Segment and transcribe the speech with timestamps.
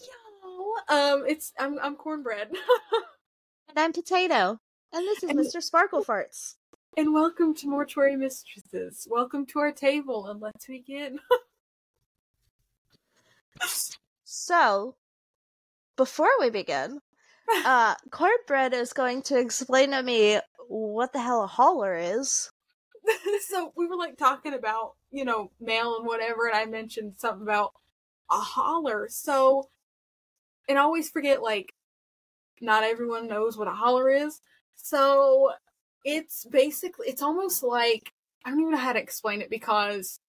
[0.00, 2.50] Yo, um, it's I'm I'm cornbread.
[3.68, 4.58] And I'm Potato.
[4.92, 5.62] And this is And- Mr.
[5.62, 6.56] Sparkle Farts.
[6.96, 9.06] and welcome to Mortuary Mistresses.
[9.08, 11.18] Welcome to our table, and let's begin.
[14.24, 14.96] So,
[15.96, 17.00] before we begin,
[17.64, 20.38] uh, Cornbread is going to explain to me
[20.68, 22.50] what the hell a holler is.
[23.48, 27.42] so we were like talking about you know mail and whatever, and I mentioned something
[27.42, 27.72] about
[28.30, 29.08] a holler.
[29.10, 29.68] So,
[30.68, 31.72] and I always forget like
[32.60, 34.40] not everyone knows what a holler is.
[34.76, 35.52] So
[36.04, 38.12] it's basically it's almost like
[38.44, 40.20] I don't even know how to explain it because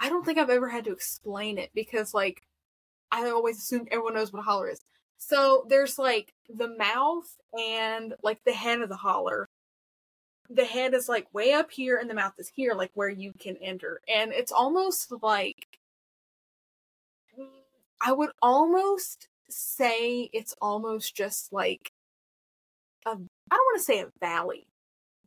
[0.00, 2.42] I don't think I've ever had to explain it because like
[3.10, 4.80] I always assumed everyone knows what a holler is.
[5.24, 9.48] So there's like the mouth and like the head of the holler.
[10.50, 13.32] The head is like way up here and the mouth is here, like where you
[13.38, 14.00] can enter.
[14.12, 15.78] And it's almost like
[18.04, 21.92] I would almost say it's almost just like
[23.06, 24.66] a I don't want to say a valley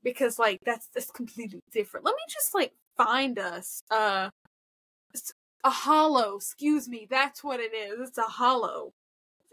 [0.04, 2.06] because like that's that's completely different.
[2.06, 4.30] Let me just like find us uh
[5.64, 8.10] a hollow, excuse me, that's what it is.
[8.10, 8.92] It's a hollow.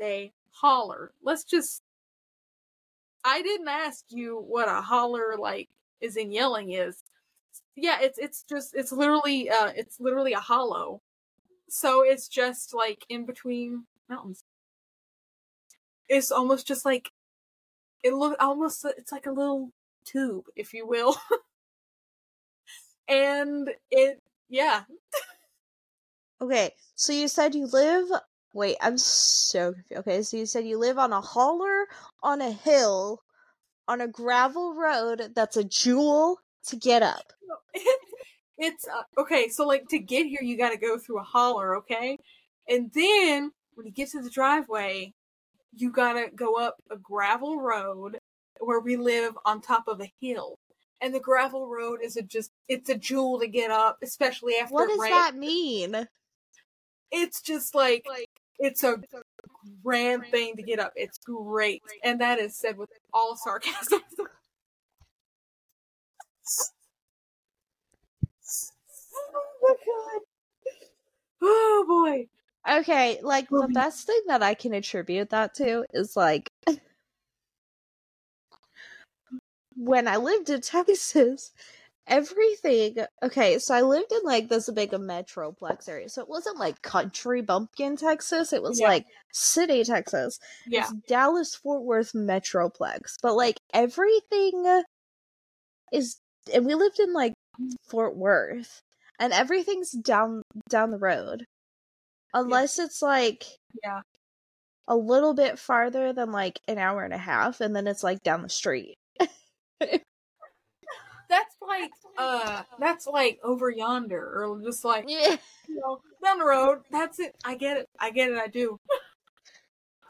[0.01, 1.13] A holler.
[1.23, 1.83] Let's just
[3.25, 5.69] I didn't ask you what a holler like
[6.01, 7.03] is in yelling is.
[7.77, 11.01] Yeah, it's it's just it's literally uh it's literally a hollow.
[11.69, 14.45] So it's just like in between mountains.
[16.09, 17.11] It's almost just like
[18.03, 19.71] it look almost it's like a little
[20.05, 21.17] tube, if you will.
[23.09, 24.83] and it yeah.
[26.41, 28.09] Okay, so you said you live.
[28.55, 30.01] Wait, I'm so confused.
[30.01, 31.87] Okay, so you said you live on a holler
[32.23, 33.23] on a hill
[33.89, 37.33] on a gravel road that's a jewel to get up.
[38.59, 41.77] it's uh, okay, so like to get here you got to go through a holler,
[41.79, 42.19] okay?
[42.69, 45.13] And then when you get to the driveway,
[45.75, 48.19] you got to go up a gravel road
[48.61, 50.59] where we live on top of a hill.
[51.01, 54.75] And the gravel road is a just it's a jewel to get up, especially after
[54.75, 55.11] What does rains.
[55.11, 56.07] that mean?
[57.13, 58.97] it's just like, like it's a
[59.83, 60.93] grand thing to get up.
[60.97, 64.01] It's great, and that is said with all sarcasm.
[69.15, 70.21] oh my god!
[71.43, 72.29] Oh boy!
[72.79, 76.51] Okay, like the best thing that I can attribute that to is like
[79.77, 81.51] when I lived in Texas,
[82.07, 86.09] everything okay, so I lived in like this big metroplex area.
[86.09, 88.89] So it wasn't like country bumpkin Texas, it was Yeah.
[88.89, 90.39] like city Texas.
[90.67, 93.17] Yeah, It's Dallas Fort Worth metroplex.
[93.23, 94.83] But like everything
[95.93, 96.19] is
[96.53, 97.73] and we lived in like mm.
[97.89, 98.83] Fort Worth
[99.19, 101.47] and everything's down down the road.
[102.35, 103.45] Unless it's like
[103.85, 104.01] yeah.
[104.89, 108.23] a little bit farther than like an hour and a half and then it's like
[108.23, 108.97] down the street.
[111.33, 115.37] That's like uh, that's like over yonder, or just like Yeah.
[115.67, 116.81] you know down the road.
[116.91, 117.35] That's it.
[117.43, 117.87] I get it.
[117.99, 118.37] I get it.
[118.37, 118.77] I do.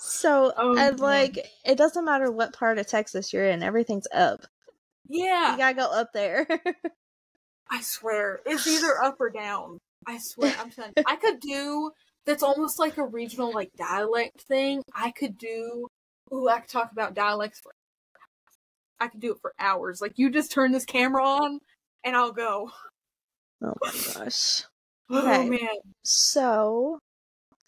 [0.01, 0.99] So Oh, and man.
[0.99, 4.41] like it doesn't matter what part of Texas you're in, everything's up.
[5.09, 6.45] Yeah, You gotta go up there.
[7.71, 9.79] I swear, it's either up or down.
[10.07, 11.93] I swear, I'm telling you, I could do.
[12.27, 14.83] That's almost like a regional like dialect thing.
[14.93, 15.87] I could do.
[16.33, 17.71] Ooh, I could talk about dialects for.
[19.03, 20.01] I could do it for hours.
[20.01, 21.59] Like you just turn this camera on,
[22.05, 22.71] and I'll go.
[23.63, 24.63] oh my gosh.
[25.15, 25.69] Oh man,
[26.05, 26.99] So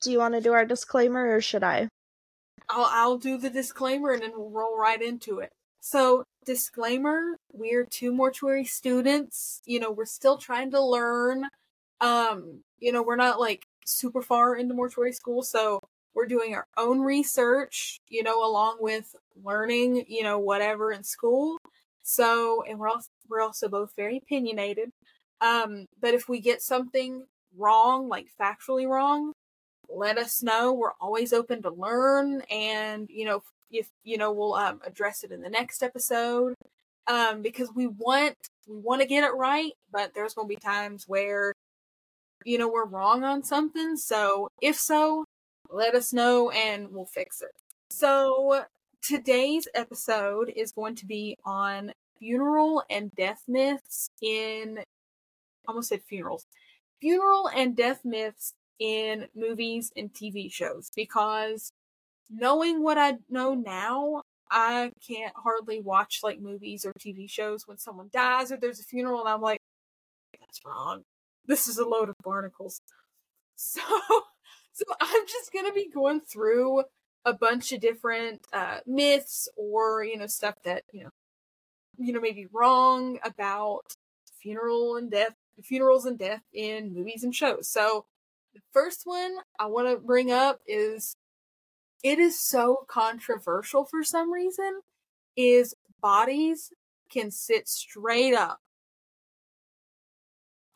[0.00, 1.89] do you want to do our disclaimer or should I?
[2.71, 5.50] I'll I'll do the disclaimer and then we'll roll right into it.
[5.81, 9.61] So, disclaimer, we're two mortuary students.
[9.66, 11.45] You know, we're still trying to learn.
[12.01, 15.81] Um, you know, we're not like super far into mortuary school, so
[16.15, 21.59] we're doing our own research, you know, along with learning, you know, whatever in school.
[22.03, 24.91] So, and we're also we're also both very opinionated.
[25.41, 27.25] Um, but if we get something
[27.57, 29.33] wrong, like factually wrong,
[29.89, 30.72] let us know.
[30.72, 35.33] We're always open to learn, and you know, if you know, we'll um, address it
[35.33, 36.54] in the next episode.
[37.07, 38.36] Um, because we want
[38.66, 41.53] we want to get it right, but there's going to be times where
[42.45, 43.97] you know we're wrong on something.
[43.97, 45.25] So if so,
[45.71, 47.51] let us know and we'll fix it.
[47.91, 48.65] So
[49.04, 54.78] today's episode is going to be on funeral and death myths in
[55.68, 56.47] almost said funerals.
[57.03, 61.71] Funeral and death myths in movies and TV shows because
[62.30, 67.77] knowing what I know now, I can't hardly watch like movies or TV shows when
[67.77, 69.60] someone dies or there's a funeral and I'm like,
[70.41, 71.03] that's wrong.
[71.45, 72.80] This is a load of barnacles.
[73.57, 73.80] So,
[74.72, 76.83] so I'm just gonna be going through
[77.24, 81.10] a bunch of different uh, myths or you know stuff that you know,
[81.98, 83.82] you know maybe wrong about
[84.41, 87.68] funeral and death, funerals and death in movies and shows.
[87.68, 88.04] So
[88.53, 91.16] the first one I want to bring up is
[92.03, 94.80] it is so controversial for some reason
[95.36, 96.71] is bodies
[97.10, 98.59] can sit straight up.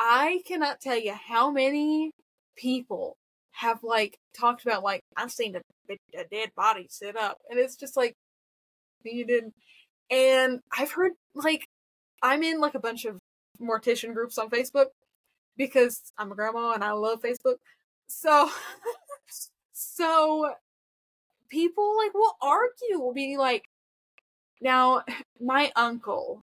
[0.00, 2.12] I cannot tell you how many
[2.56, 3.16] people
[3.58, 5.60] have like talked about like I've seen a,
[6.16, 8.14] a dead body sit up and it's just like
[9.02, 9.52] you didn't
[10.10, 11.66] and I've heard like
[12.22, 13.18] I'm in like a bunch of
[13.60, 14.86] mortician groups on Facebook
[15.56, 17.56] because I'm a grandma and I love Facebook.
[18.06, 18.48] So
[19.72, 20.52] so
[21.48, 23.64] people like will argue, will be like,
[24.60, 25.02] now
[25.40, 26.42] my uncle,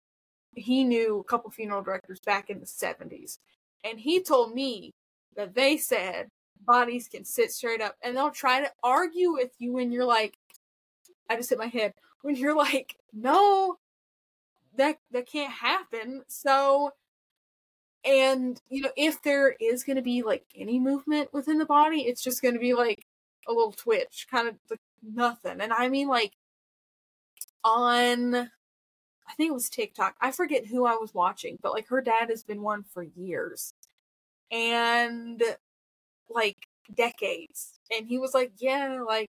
[0.54, 3.38] he knew a couple funeral directors back in the 70s,
[3.84, 4.92] and he told me
[5.36, 6.28] that they said
[6.66, 10.38] bodies can sit straight up and they'll try to argue with you when you're like,
[11.28, 13.78] I just hit my head, when you're like, no,
[14.76, 16.22] that that can't happen.
[16.28, 16.92] So
[18.04, 22.02] and you know, if there is going to be like any movement within the body,
[22.02, 23.06] it's just going to be like
[23.48, 25.60] a little twitch, kind of like nothing.
[25.60, 26.32] And I mean, like,
[27.64, 30.16] on, I think it was TikTok.
[30.20, 33.74] I forget who I was watching, but like her dad has been one for years
[34.52, 35.42] and
[36.28, 36.56] like
[36.94, 37.78] decades.
[37.96, 39.28] And he was like, yeah, like,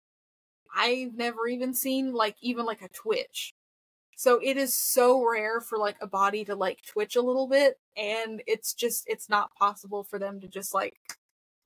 [0.76, 3.54] I've never even seen like even like a twitch.
[4.18, 7.80] So it is so rare for like a body to like twitch a little bit
[7.96, 10.96] and it's just it's not possible for them to just like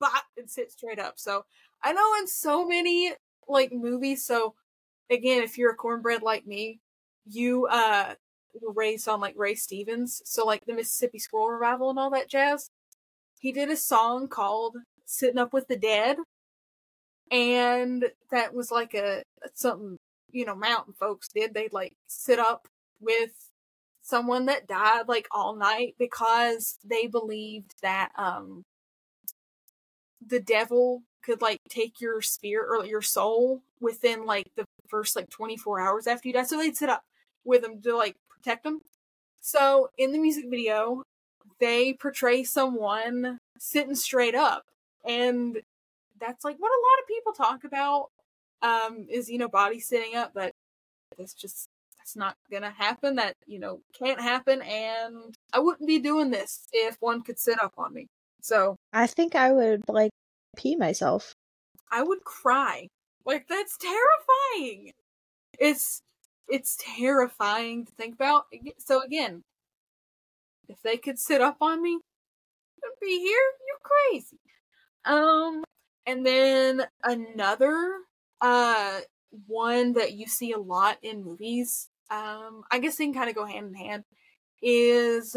[0.00, 1.14] bop and sit straight up.
[1.18, 1.44] So
[1.82, 3.14] I know in so many
[3.48, 4.24] like movies.
[4.24, 4.54] So
[5.10, 6.80] again, if you're a cornbread like me,
[7.26, 8.14] you uh
[8.60, 12.28] were raised on like Ray Stevens, so like the Mississippi Squirrel Revival and all that
[12.28, 12.70] jazz.
[13.40, 16.18] He did a song called "Sitting Up with the Dead,"
[17.30, 19.22] and that was like a
[19.54, 19.96] something
[20.30, 21.54] you know mountain folks did.
[21.54, 22.68] They'd like sit up
[23.00, 23.50] with
[24.02, 28.64] someone that died like all night because they believed that um
[30.26, 35.30] the devil could like take your spirit or your soul within like the first like
[35.30, 36.44] 24 hours after you die.
[36.44, 37.04] So they'd sit up
[37.44, 38.80] with them to like protect them.
[39.40, 41.02] So in the music video,
[41.60, 44.64] they portray someone sitting straight up.
[45.04, 45.60] And
[46.20, 48.10] that's like what a lot of people talk about
[48.62, 50.52] um is you know body sitting up but
[51.18, 51.68] that's just
[51.98, 56.68] that's not gonna happen that you know can't happen and i wouldn't be doing this
[56.72, 58.06] if one could sit up on me
[58.42, 60.10] so I think I would like
[60.56, 61.34] pee myself.
[61.90, 62.88] I would cry.
[63.24, 64.92] Like that's terrifying.
[65.58, 66.02] It's
[66.48, 68.46] it's terrifying to think about.
[68.78, 69.44] So again,
[70.68, 74.38] if they could sit up on me and be here, you're crazy.
[75.04, 75.64] Um
[76.06, 77.98] and then another
[78.40, 79.00] uh
[79.46, 83.36] one that you see a lot in movies, um I guess they can kind of
[83.36, 84.04] go hand in hand
[84.62, 85.36] is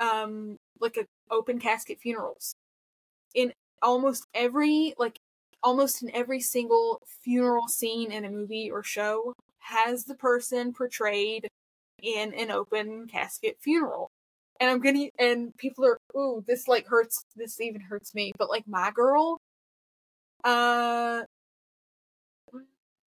[0.00, 2.54] um like a open casket funerals.
[3.34, 3.52] In
[3.82, 5.18] almost every like
[5.62, 11.48] almost in every single funeral scene in a movie or show has the person portrayed
[12.02, 14.10] in an open casket funeral.
[14.60, 18.32] And I'm gonna and people are ooh, this like hurts this even hurts me.
[18.38, 19.40] But like my girl,
[20.44, 21.22] uh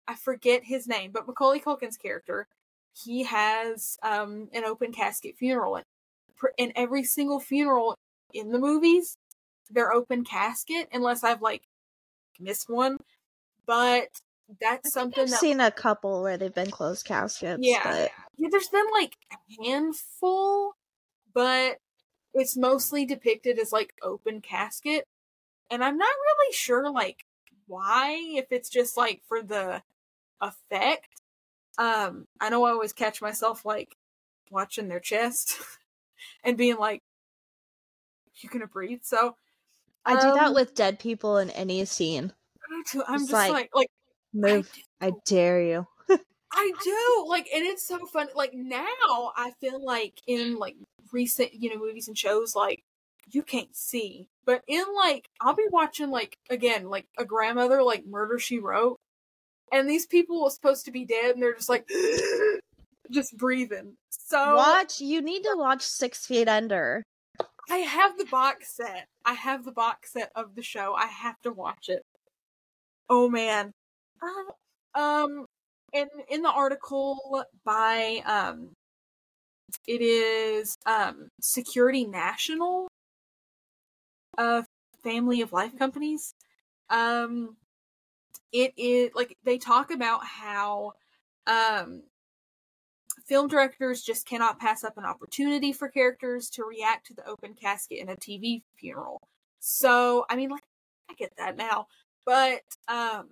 [0.09, 2.47] I forget his name, but Macaulay Culkin's character,
[2.95, 5.77] he has um an open casket funeral.
[5.77, 5.85] And
[6.59, 7.97] in every single funeral
[8.33, 9.17] in the movies,
[9.71, 11.63] their open casket unless I've like
[12.41, 12.99] missed one.
[13.67, 14.09] But
[14.61, 17.61] that's something I've that seen a couple where they've been closed caskets.
[17.63, 20.75] yeah, but yeah, there's been like a handful,
[21.37, 21.77] but
[22.33, 25.05] it's mostly depicted as like open casket,
[25.71, 27.25] and I'm not really sure like
[27.67, 28.17] why.
[28.37, 29.83] If it's just like for the
[30.41, 31.09] effect.
[31.79, 33.95] Um, I know I always catch myself like
[34.51, 35.59] watching their chest
[36.45, 37.03] and being like,
[38.37, 39.37] "You gonna breathe?" So
[40.07, 42.33] I do that um, with dead people in any scene.
[42.73, 43.89] I'm It's just like- like, like
[44.33, 44.71] Move.
[45.01, 45.87] I dare you.
[46.53, 48.29] I do like, and it's so fun.
[48.35, 50.77] Like now, I feel like in like
[51.13, 52.83] recent, you know, movies and shows, like
[53.31, 58.07] you can't see, but in like I'll be watching like again, like a grandmother, like
[58.07, 58.99] Murder She Wrote,
[59.73, 61.89] and these people are supposed to be dead, and they're just like
[63.11, 63.95] just breathing.
[64.11, 65.01] So Watch.
[65.01, 67.03] You need to watch Six Feet Under.
[67.69, 69.07] I have the box set.
[69.25, 70.95] I have the box set of the show.
[70.95, 72.03] I have to watch it.
[73.09, 73.73] Oh man.
[74.23, 75.47] Um, um
[75.93, 78.71] and in the article by um
[79.87, 82.89] it is um Security National
[84.39, 84.65] a
[85.03, 86.35] family of life companies.
[86.91, 87.57] Um
[88.53, 90.93] it is like they talk about how
[91.47, 92.03] um
[93.27, 97.55] film directors just cannot pass up an opportunity for characters to react to the open
[97.55, 99.21] casket in a TV funeral.
[99.61, 100.63] So, I mean like
[101.11, 101.87] I get that now,
[102.25, 103.29] but um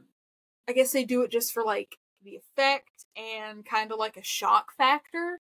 [0.68, 4.24] I guess they do it just for like the effect and kind of like a
[4.24, 5.40] shock factor.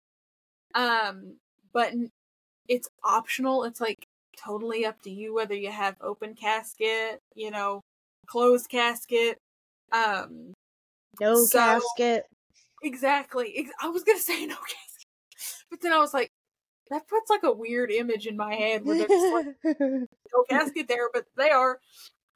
[0.74, 1.36] Um,
[1.72, 1.92] but
[2.68, 3.64] it's optional.
[3.64, 4.06] It's like
[4.36, 7.80] totally up to you whether you have open casket, you know,
[8.26, 9.38] closed casket.
[9.92, 10.54] Um,
[11.20, 12.24] no so, casket.
[12.82, 13.68] Exactly.
[13.80, 16.30] I was gonna say no casket, but then I was like,
[16.90, 21.08] that puts like a weird image in my head where there's like no casket there,
[21.12, 21.80] but they are.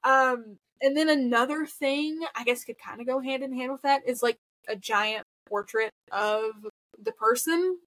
[0.03, 3.83] Um, and then another thing, I guess, could kind of go hand in hand with
[3.83, 6.53] that is like a giant portrait of
[7.03, 7.79] the person.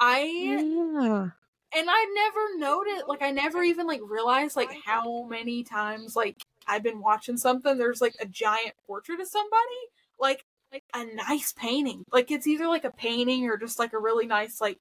[0.00, 1.30] I yeah.
[1.76, 6.36] and I never noted, like, I never even like realized like how many times like
[6.66, 7.78] I've been watching something.
[7.78, 9.80] There's like a giant portrait of somebody,
[10.20, 12.04] like like a nice painting.
[12.12, 14.78] Like it's either like a painting or just like a really nice like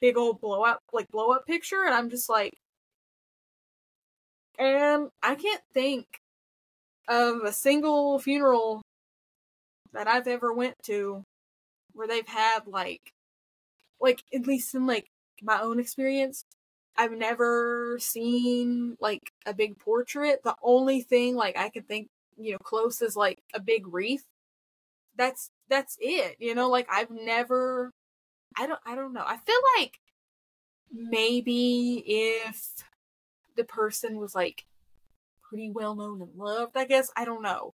[0.00, 2.54] big old blow up like blow up picture, and I'm just like,
[4.58, 6.06] and I can't think
[7.08, 8.82] of a single funeral
[9.92, 11.24] that I've ever went to
[11.92, 13.12] where they've had like
[14.00, 15.10] like at least in like
[15.42, 16.44] my own experience
[16.96, 20.42] I've never seen like a big portrait.
[20.44, 24.26] The only thing like I can think, you know, close is like a big wreath.
[25.16, 26.36] That's that's it.
[26.40, 27.92] You know, like I've never
[28.58, 29.24] I don't I don't know.
[29.24, 29.98] I feel like
[30.92, 32.84] maybe if
[33.56, 34.66] the person was like
[35.48, 37.10] pretty well known and loved, I guess.
[37.16, 37.72] I don't know.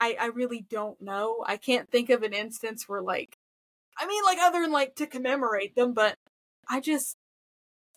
[0.00, 1.44] I I really don't know.
[1.46, 3.38] I can't think of an instance where like
[3.98, 6.16] I mean like other than like to commemorate them, but
[6.68, 7.16] I just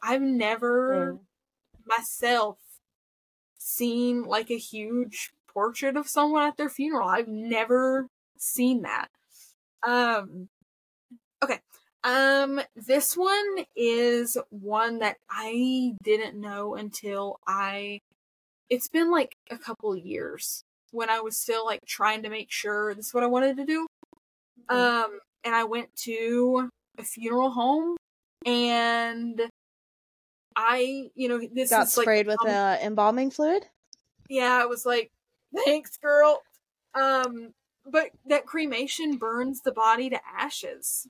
[0.02, 1.20] I've never
[1.86, 2.58] myself
[3.58, 7.08] seen like a huge portrait of someone at their funeral.
[7.08, 9.08] I've never seen that.
[9.88, 10.50] Um
[11.44, 11.60] okay.
[12.04, 18.02] Um this one is one that I didn't know until I
[18.70, 22.94] it's been like a couple years when I was still like trying to make sure
[22.94, 23.88] this is what I wanted to do.
[24.70, 24.75] Mm-hmm.
[24.75, 27.96] Um, and I went to a funeral home
[28.46, 29.42] and
[30.56, 33.66] I, you know, this got sprayed like, with um, uh, embalming fluid.
[34.28, 35.12] Yeah, I was like,
[35.66, 36.42] thanks, girl.
[36.96, 37.54] Um,
[37.86, 41.08] but that cremation burns the body to ashes.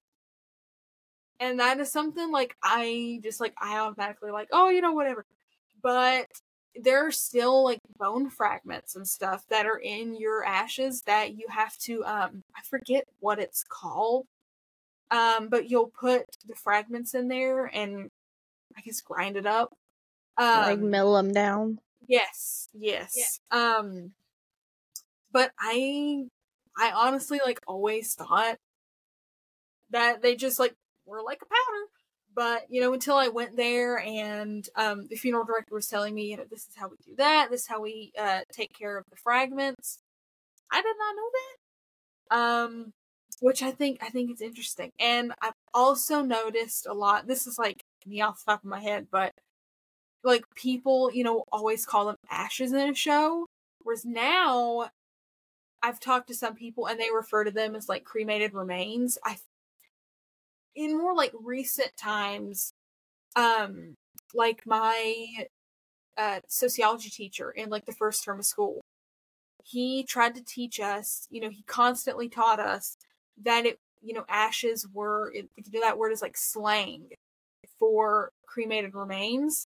[1.39, 5.25] And that is something like I just like I automatically like, oh, you know, whatever.
[5.82, 6.27] But
[6.82, 11.48] there are still like bone fragments and stuff that are in your ashes that you
[11.50, 14.25] have to um I forget what it's called.
[15.12, 18.10] Um but you'll put the fragments in there and
[18.77, 19.74] I guess grind it up.
[20.38, 21.79] Um like mill them down.
[22.08, 23.39] Yes, yes.
[23.51, 23.77] Yeah.
[23.77, 24.12] Um
[25.32, 26.25] but I
[26.77, 28.58] I honestly like always thought
[29.91, 31.86] that they just like were like a powder
[32.36, 36.25] but you know until i went there and um, the funeral director was telling me
[36.25, 38.98] you know this is how we do that this is how we uh, take care
[38.98, 40.00] of the fragments
[40.72, 42.65] i did not know that.
[42.70, 42.94] Um
[43.42, 44.92] which i think i think it's interesting.
[45.00, 48.82] And i've also noticed a lot this is like me off the top of my
[48.82, 49.34] head but
[50.24, 53.46] like people you know always call them ashes in a show
[53.84, 54.89] whereas now
[55.84, 59.18] i've talked to some people and they refer to them as like cremated remains.
[59.24, 59.38] I
[60.75, 62.74] in more like recent times,
[63.36, 63.96] um,
[64.34, 65.48] like my
[66.17, 68.82] uh, sociology teacher in like the first term of school,
[69.63, 72.98] he tried to teach us, you know, he constantly taught us
[73.44, 75.50] that it, you know, ashes were, it,
[75.82, 77.10] that word is like slang
[77.79, 79.67] for cremated remains.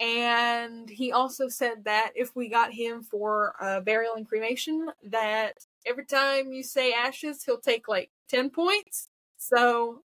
[0.00, 5.54] And he also said that if we got him for a burial and cremation, that
[5.86, 9.08] every time you say ashes, he'll take like 10 points.
[9.38, 10.02] So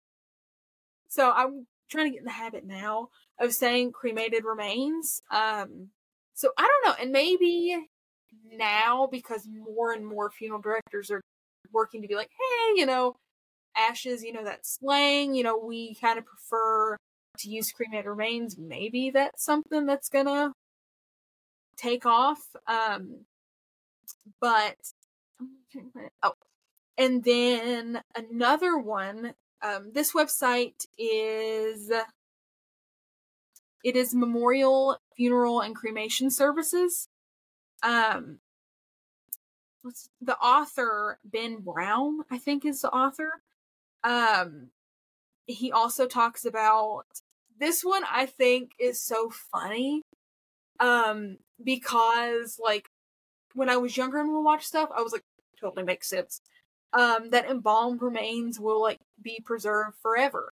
[1.10, 3.08] so I'm trying to get in the habit now
[3.40, 5.20] of saying cremated remains.
[5.30, 5.88] Um,
[6.34, 7.76] so I don't know, and maybe
[8.52, 11.20] now because more and more funeral directors are
[11.72, 13.16] working to be like, hey, you know,
[13.76, 16.96] ashes, you know, that slang, you know, we kind of prefer
[17.38, 18.56] to use cremated remains.
[18.56, 20.52] Maybe that's something that's gonna
[21.76, 22.40] take off.
[22.68, 23.24] Um,
[24.40, 24.76] but
[26.22, 26.34] oh,
[26.96, 31.90] and then another one um, this website is
[33.82, 37.08] it is memorial funeral and cremation services
[37.82, 38.38] um
[40.20, 43.42] the author Ben Brown, I think is the author.
[44.04, 44.68] Um
[45.46, 47.04] he also talks about
[47.58, 50.02] this one I think is so funny.
[50.78, 52.88] Um because like
[53.54, 55.24] when I was younger and would watch stuff, I was like
[55.60, 56.40] totally makes sense.
[56.92, 60.52] Um that embalmed remains will like be preserved forever.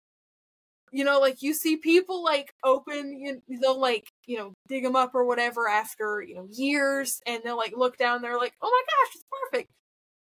[0.92, 4.84] You know like you see people like open you know, they'll like you know dig
[4.84, 8.54] them up or whatever after you know years and they'll like look down they're like
[8.62, 9.72] oh my gosh it's perfect.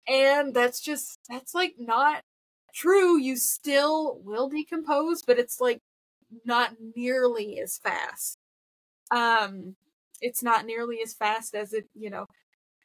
[0.08, 2.24] And that's just that's like not
[2.74, 3.18] true.
[3.20, 5.82] You still will decompose but it's like
[6.46, 8.38] not nearly as fast.
[9.12, 9.76] Um
[10.22, 12.26] it's not nearly as fast as it you know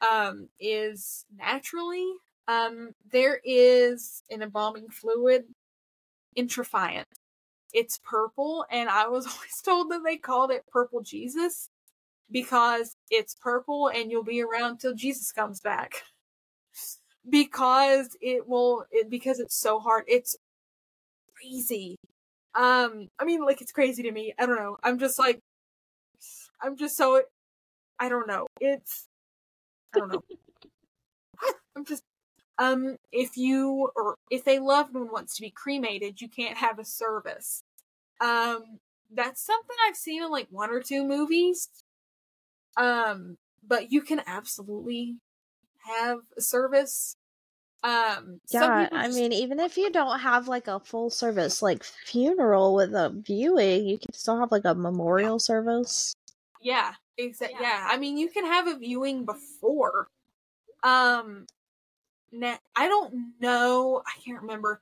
[0.01, 2.13] um is naturally
[2.47, 5.45] um there is an embalming fluid
[6.37, 7.05] intrafiant
[7.73, 11.69] it's purple, and I was always told that they called it Purple Jesus
[12.31, 16.03] because it's purple and you'll be around till Jesus comes back.
[17.29, 20.03] because it will, it, because it's so hard.
[20.07, 20.35] It's
[21.35, 21.97] crazy.
[22.55, 24.33] Um, I mean, like, it's crazy to me.
[24.37, 24.77] I don't know.
[24.83, 25.39] I'm just like,
[26.61, 27.21] I'm just so,
[27.99, 28.47] I don't know.
[28.61, 29.07] It's,
[29.95, 30.21] I don't know.
[31.75, 32.03] I'm just,
[32.63, 36.79] um, if you or if a loved one wants to be cremated, you can't have
[36.79, 37.63] a service.
[38.21, 38.79] Um,
[39.13, 41.69] that's something I've seen in like one or two movies.
[42.77, 45.17] Um, but you can absolutely
[45.85, 47.15] have a service.
[47.83, 52.75] Um, yeah, I mean, even if you don't have like a full service, like funeral
[52.75, 56.15] with a viewing, you can still have like a memorial service.
[56.61, 57.57] Yeah, exactly.
[57.59, 57.79] Yeah.
[57.79, 60.07] yeah, I mean, you can have a viewing before.
[60.81, 61.45] Um,
[62.33, 64.03] now, I don't know.
[64.05, 64.81] I can't remember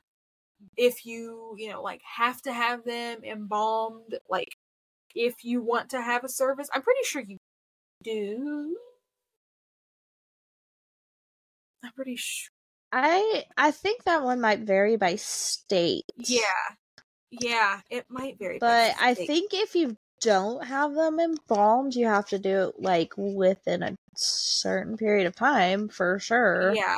[0.77, 4.19] if you, you know, like have to have them embalmed.
[4.29, 4.49] Like,
[5.15, 7.37] if you want to have a service, I'm pretty sure you
[8.03, 8.77] do.
[11.83, 12.49] I'm pretty sure.
[12.91, 16.05] I I think that one might vary by state.
[16.17, 16.75] Yeah.
[17.31, 18.59] Yeah, it might vary.
[18.59, 23.13] But I think if you don't have them embalmed, you have to do it like
[23.17, 26.73] within a certain period of time for sure.
[26.73, 26.97] Yeah.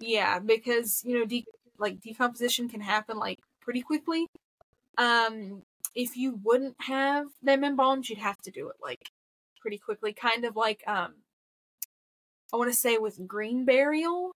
[0.00, 1.44] Yeah, because you know, de-
[1.78, 4.26] like decomposition can happen like pretty quickly.
[4.98, 5.62] Um,
[5.94, 9.00] if you wouldn't have them embalmed, you'd have to do it like
[9.60, 11.14] pretty quickly, kind of like um,
[12.52, 14.32] I want to say with green burial.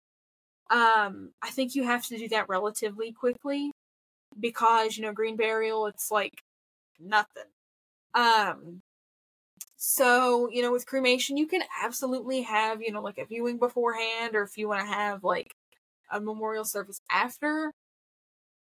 [0.70, 3.72] Um, I think you have to do that relatively quickly
[4.40, 6.42] because you know green burial, it's like
[7.00, 7.44] nothing.
[8.14, 8.81] Um,
[9.84, 14.36] so, you know, with cremation, you can absolutely have, you know, like a viewing beforehand,
[14.36, 15.56] or if you want to have like
[16.08, 17.72] a memorial service after,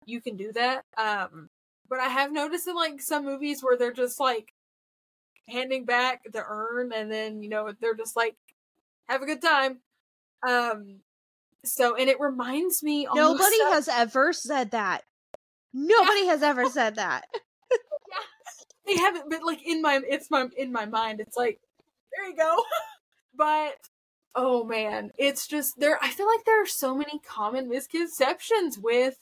[0.06, 0.84] you can do that.
[0.96, 1.50] Um,
[1.88, 4.52] but I have noticed in like some movies where they're just like
[5.48, 8.36] handing back the urn and then, you know, they're just like,
[9.08, 9.80] have a good time.
[10.46, 11.00] Um,
[11.64, 13.08] so, and it reminds me.
[13.12, 15.02] Nobody has ever said that.
[15.74, 17.24] Nobody has ever said that.
[18.88, 21.60] They haven't but like in my it's my in my mind it's like
[22.16, 22.62] there you go.
[23.36, 23.76] But
[24.34, 29.16] oh man it's just there i feel like there are so many common misconceptions with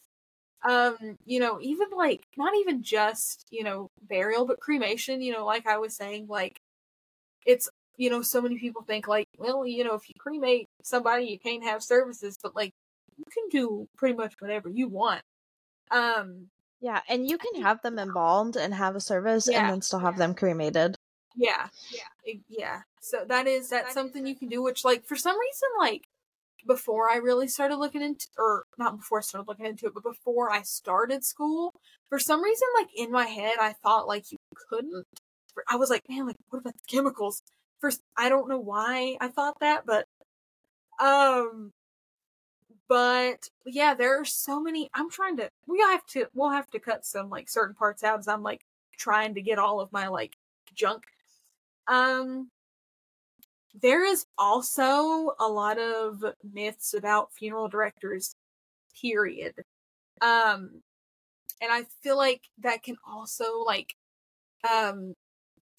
[0.69, 5.45] um you know even like not even just you know burial but cremation you know
[5.47, 6.61] like i was saying like
[7.47, 11.25] it's you know so many people think like well you know if you cremate somebody
[11.27, 12.73] you can't have services but like
[13.19, 15.23] you can do pretty much whatever you want.
[15.91, 16.49] Um
[16.81, 19.61] yeah, and you can have them embalmed and have a service yeah.
[19.61, 20.97] and then still have them cremated.
[21.35, 22.81] Yeah, yeah, yeah.
[23.01, 24.63] So that is that's something you can do.
[24.63, 26.09] Which, like, for some reason, like
[26.67, 30.03] before I really started looking into, or not before I started looking into it, but
[30.03, 31.75] before I started school,
[32.09, 35.07] for some reason, like in my head, I thought like you couldn't.
[35.69, 37.43] I was like, man, like what about the chemicals?
[37.81, 40.07] First, I don't know why I thought that, but
[41.01, 41.73] um,
[42.89, 44.91] but yeah, there are so many.
[44.95, 45.51] I'm trying to.
[45.67, 46.27] We have to.
[46.35, 48.65] We'll have to cut some like certain parts out as I'm like
[48.99, 50.35] trying to get all of my like
[50.75, 51.05] junk.
[51.89, 52.51] Um,
[53.81, 58.35] there is also a lot of myths about funeral directors.
[59.01, 59.55] Period.
[60.23, 60.83] Um,
[61.61, 63.95] and I feel like that can also like
[64.71, 65.15] um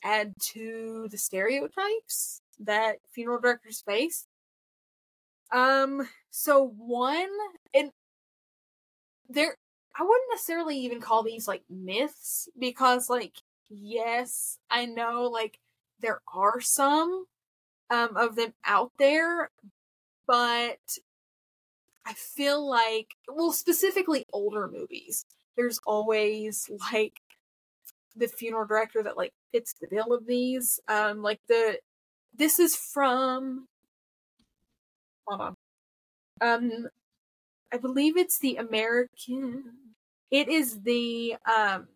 [0.04, 4.27] add to the stereotypes that funeral directors face.
[5.52, 7.30] Um, so one
[7.74, 7.92] and
[9.30, 9.56] there
[10.00, 13.38] I wouldn't necessarily even call these like myths because like
[13.70, 15.60] yes, I know like
[16.00, 17.26] there are some
[17.90, 19.50] um of them out there,
[20.28, 20.80] but
[22.06, 25.26] I feel like well specifically older movies.
[25.56, 27.20] There's always like
[28.16, 30.80] the funeral director that like fits the bill of these.
[30.88, 31.80] Um like the
[32.36, 33.68] this is from
[36.42, 36.88] Um,
[37.72, 39.63] I believe it's the American.
[40.32, 41.88] It is the um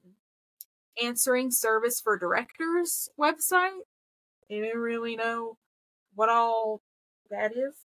[1.01, 3.81] answering service for directors website.
[4.49, 5.57] I didn't really know
[6.15, 6.81] what all
[7.29, 7.75] that is.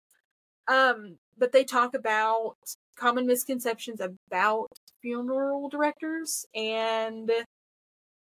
[0.68, 2.56] Um, but they talk about
[2.96, 4.68] common misconceptions about
[5.02, 7.30] funeral directors, and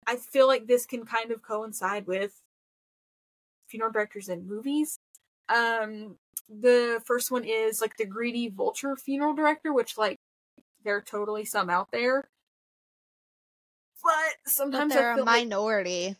[0.08, 2.34] I feel like this can kind of coincide with
[3.68, 5.00] funeral directors in movies.
[5.50, 6.18] Um,
[6.50, 10.18] the first one is like the greedy vulture funeral director, which like
[10.84, 12.28] there are totally some out there.
[14.04, 16.16] But sometimes but they're I feel a like- minority.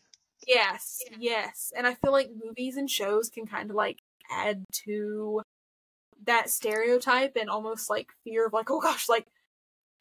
[0.46, 1.72] Yes, yes.
[1.76, 3.98] And I feel like movies and shows can kind of like
[4.30, 5.40] add to
[6.24, 9.26] that stereotype and almost like fear of like, oh gosh, like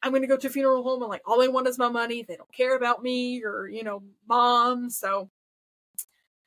[0.04, 2.24] I'm gonna go to a funeral home and like all they want is my money.
[2.24, 4.90] They don't care about me or, you know, mom.
[4.90, 5.30] So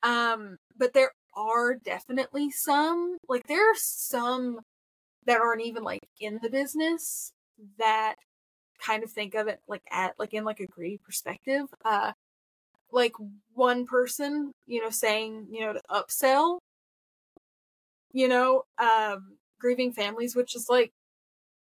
[0.03, 4.59] um but there are definitely some like there are some
[5.25, 7.31] that aren't even like in the business
[7.77, 8.15] that
[8.81, 11.65] kind of think of it like at like in like a greedy perspective.
[11.85, 12.11] Uh
[12.91, 13.13] like
[13.53, 16.59] one person, you know, saying, you know, to upsell,
[18.11, 20.91] you know, um, grieving families, which is like,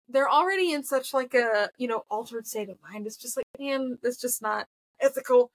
[0.08, 3.06] they're already in such like a, you know, altered state of mind.
[3.06, 4.66] It's just like, man, it's just not
[5.00, 5.50] ethical.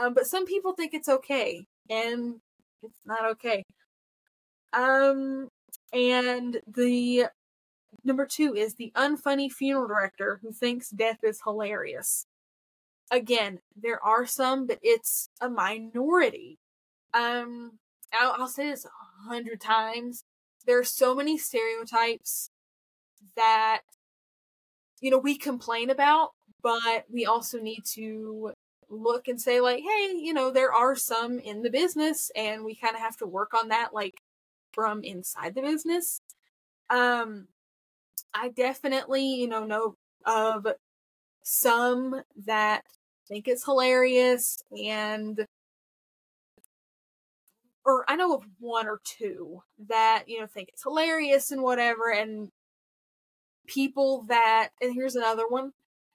[0.00, 2.36] Um, but some people think it's okay, and
[2.82, 3.64] it's not okay.
[4.72, 5.48] Um,
[5.92, 7.26] and the
[8.04, 12.26] number two is the unfunny funeral director who thinks death is hilarious
[13.10, 16.58] again, there are some, but it's a minority.
[17.14, 17.78] Um,
[18.12, 20.24] I'll, I'll say this a hundred times.
[20.66, 22.50] There are so many stereotypes
[23.36, 23.82] that,
[25.00, 26.30] you know, we complain about,
[26.62, 28.52] but we also need to
[28.88, 32.74] look and say, like, hey, you know, there are some in the business, and we
[32.74, 34.14] kind of have to work on that, like,
[34.72, 36.20] from inside the business.
[36.90, 37.48] Um,
[38.34, 39.96] I definitely, you know, know
[40.26, 40.66] of
[41.42, 42.82] some that
[43.28, 45.46] think it's hilarious and
[47.84, 52.10] or I know of one or two that, you know, think it's hilarious and whatever
[52.10, 52.50] and
[53.66, 55.72] people that and here's another one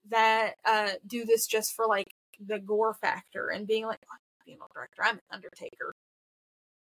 [0.10, 2.08] that uh do this just for like
[2.46, 5.94] the gore factor and being like, oh, I'm a female director, I'm an undertaker.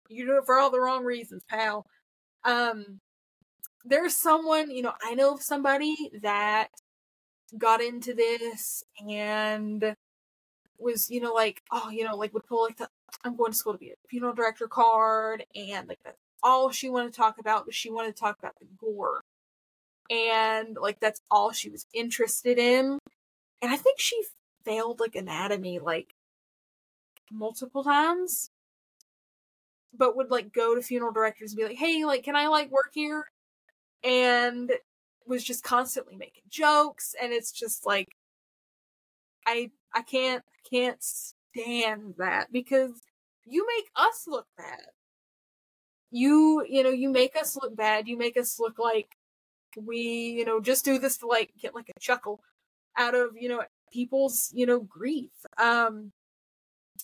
[0.09, 1.85] You do it for all the wrong reasons, pal.
[2.43, 2.99] Um
[3.83, 6.69] there's someone, you know, I know of somebody that
[7.57, 9.95] got into this and
[10.77, 12.89] was, you know, like, oh, you know, like would pull like the
[13.23, 16.89] I'm going to school to be a funeral director card and like that's all she
[16.89, 19.21] wanted to talk about was she wanted to talk about the gore.
[20.09, 22.99] And like that's all she was interested in.
[23.61, 24.21] And I think she
[24.65, 26.13] failed like anatomy like
[27.31, 28.51] multiple times.
[29.93, 32.71] But would like go to funeral directors and be like, hey, like, can I like
[32.71, 33.25] work here?
[34.03, 34.71] And
[35.27, 38.09] was just constantly making jokes and it's just like
[39.45, 42.91] I I can't can't stand that because
[43.45, 44.81] you make us look bad.
[46.11, 49.09] You you know, you make us look bad, you make us look like
[49.77, 49.99] we,
[50.37, 52.41] you know, just do this to like get like a chuckle
[52.97, 55.31] out of, you know, people's, you know, grief.
[55.57, 56.11] Um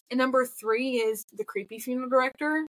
[0.10, 2.66] and number 3 is the creepy funeral director.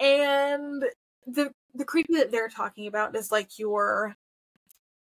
[0.00, 0.84] And
[1.26, 4.16] the the creepy that they're talking about is like your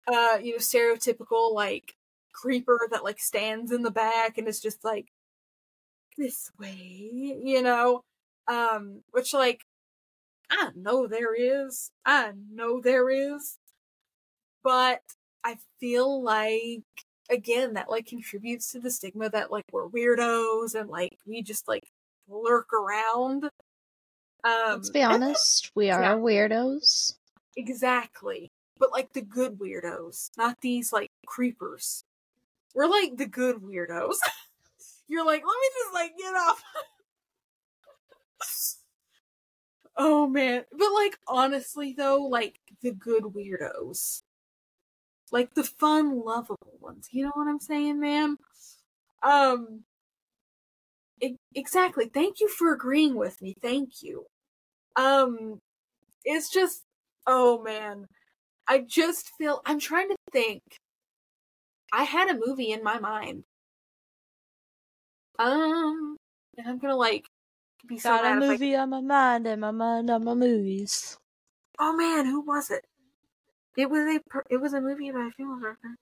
[0.06, 1.94] uh you know stereotypical like
[2.32, 5.08] creeper that like stands in the back and is just like
[6.16, 7.10] this way
[7.42, 8.02] you know
[8.48, 9.64] um which like
[10.50, 13.58] i know there is i know there is
[14.62, 15.00] but
[15.46, 16.82] i feel like
[17.30, 21.66] again that like contributes to the stigma that like we're weirdos and like we just
[21.66, 21.84] like
[22.28, 23.48] lurk around
[24.46, 26.14] um Let's be honest, we are yeah.
[26.14, 27.14] weirdos.
[27.56, 28.52] Exactly.
[28.78, 32.04] But like the good weirdos, not these like creepers.
[32.74, 34.16] We're like the good weirdos.
[35.08, 36.62] You're like, let me just like get off.
[39.96, 40.64] oh man.
[40.70, 44.22] But like honestly though, like the good weirdos.
[45.32, 47.08] Like the fun, lovable ones.
[47.12, 48.36] You know what I'm saying, man?
[49.22, 49.84] Um
[51.54, 52.08] exactly.
[52.12, 53.54] Thank you for agreeing with me.
[53.62, 54.26] Thank you.
[54.96, 55.60] Um
[56.24, 56.82] it's just
[57.26, 58.06] oh man.
[58.68, 60.62] I just feel I'm trying to think.
[61.92, 63.44] I had a movie in my mind.
[65.38, 66.16] Um
[66.56, 67.26] and I'm gonna like
[67.86, 70.34] be so Got a if I- movie on my mind and my mind on my
[70.34, 71.18] movies.
[71.78, 72.84] Oh man, who was it?
[73.76, 75.96] It was a it was a movie about a funeral director,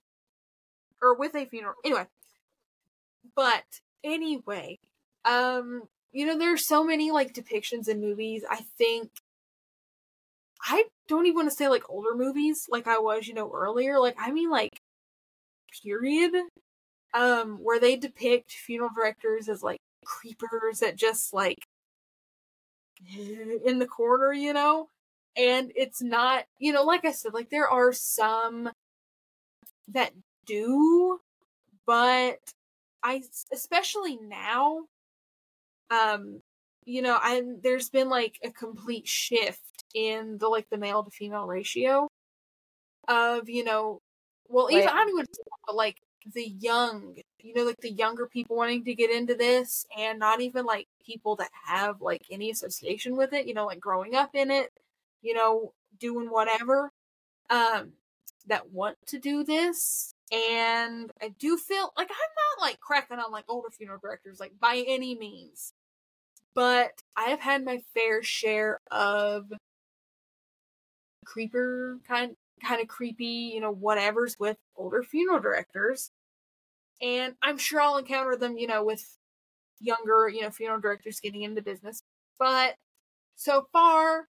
[1.03, 1.75] or with a funeral.
[1.85, 2.07] Anyway,
[3.35, 3.65] but
[4.03, 4.79] anyway,
[5.25, 5.83] um,
[6.13, 8.45] you know, there's so many like depictions in movies.
[8.49, 9.11] I think
[10.63, 13.99] I don't even want to say like older movies like I was, you know, earlier.
[14.01, 14.81] Like I mean like
[15.83, 16.33] period.
[17.15, 21.59] Um, where they depict funeral directors as like creepers that just like
[23.65, 24.89] in the corner, you know?
[25.37, 28.71] And it's not, you know, like I said, like there are some
[29.89, 30.13] that
[30.47, 31.21] do,
[31.87, 32.39] but
[33.03, 34.87] I, especially now,
[35.91, 36.41] um,
[36.85, 41.11] you know, I there's been like a complete shift in the like the male to
[41.11, 42.09] female ratio
[43.09, 44.01] of you know,
[44.49, 45.27] well, even I don't even
[45.67, 46.01] but like
[46.35, 50.41] the young, you know, like the younger people wanting to get into this, and not
[50.41, 54.35] even like people that have like any association with it, you know, like growing up
[54.35, 54.71] in it,
[55.25, 56.93] you know, doing whatever,
[57.51, 57.93] um,
[58.47, 60.15] that want to do this.
[60.33, 64.53] And I do feel like I'm not like cracking on like older funeral directors, like
[64.61, 65.73] by any means.
[66.55, 69.53] But I have had my fair share of
[71.25, 76.11] creeper kind kind of creepy, you know, whatever's with older funeral directors.
[77.03, 79.19] And I'm sure I'll encounter them, you know, with
[79.81, 82.03] younger, you know, funeral directors getting into business.
[82.39, 82.77] But
[83.37, 84.29] so far,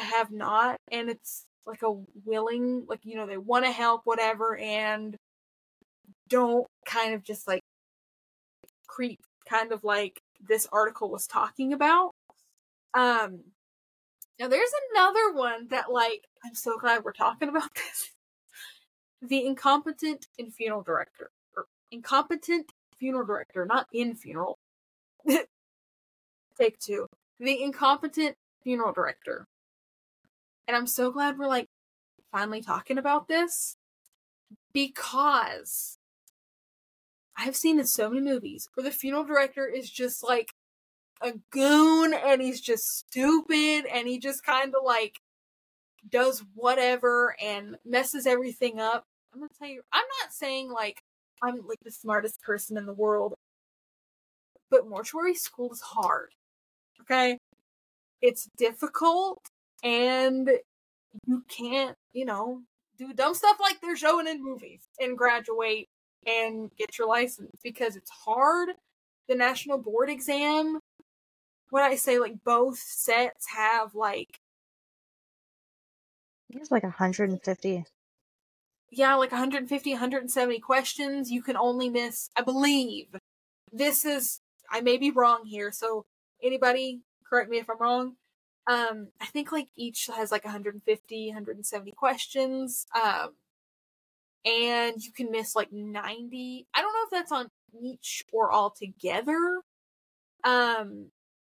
[0.00, 0.76] have not.
[0.90, 1.92] And it's like a
[2.24, 5.16] willing, like, you know, they want to help, whatever, and
[6.28, 7.62] don't kind of just like
[8.86, 12.12] creep, kind of like this article was talking about.
[12.94, 13.40] Um,
[14.38, 18.10] now there's another one that like I'm so glad we're talking about this.
[19.22, 21.30] The incompetent in funeral director.
[21.56, 24.58] Or incompetent funeral director, not in funeral.
[26.58, 27.06] Take two.
[27.40, 29.46] The incompetent funeral director.
[30.66, 31.68] And I'm so glad we're like
[32.32, 33.76] finally talking about this
[34.72, 35.98] because
[37.36, 40.52] I've seen in so many movies where the funeral director is just like
[41.20, 45.20] a goon and he's just stupid and he just kind of like
[46.08, 49.04] does whatever and messes everything up.
[49.32, 51.02] I'm gonna tell you, I'm not saying like
[51.42, 53.34] I'm like the smartest person in the world,
[54.70, 56.30] but mortuary school is hard.
[57.02, 57.38] Okay?
[58.22, 59.42] It's difficult
[59.84, 60.50] and
[61.26, 62.62] you can't, you know,
[62.98, 65.88] do dumb stuff like they're showing in movies and graduate
[66.26, 68.70] and get your license because it's hard.
[69.28, 70.80] The national board exam
[71.74, 74.38] what I say, like both sets have like
[76.50, 77.84] it's like 150.
[78.92, 81.32] Yeah, like 150, 170 questions.
[81.32, 83.08] You can only miss, I believe.
[83.72, 84.38] This is
[84.70, 86.04] I may be wrong here, so
[86.40, 88.14] anybody correct me if I'm wrong.
[88.66, 92.86] Um, I think like each has like 150, 170 questions.
[92.94, 93.30] Um,
[94.44, 96.66] and you can miss like 90.
[96.74, 97.48] I don't know if that's on
[97.82, 99.60] each or all together.
[100.44, 101.10] Um,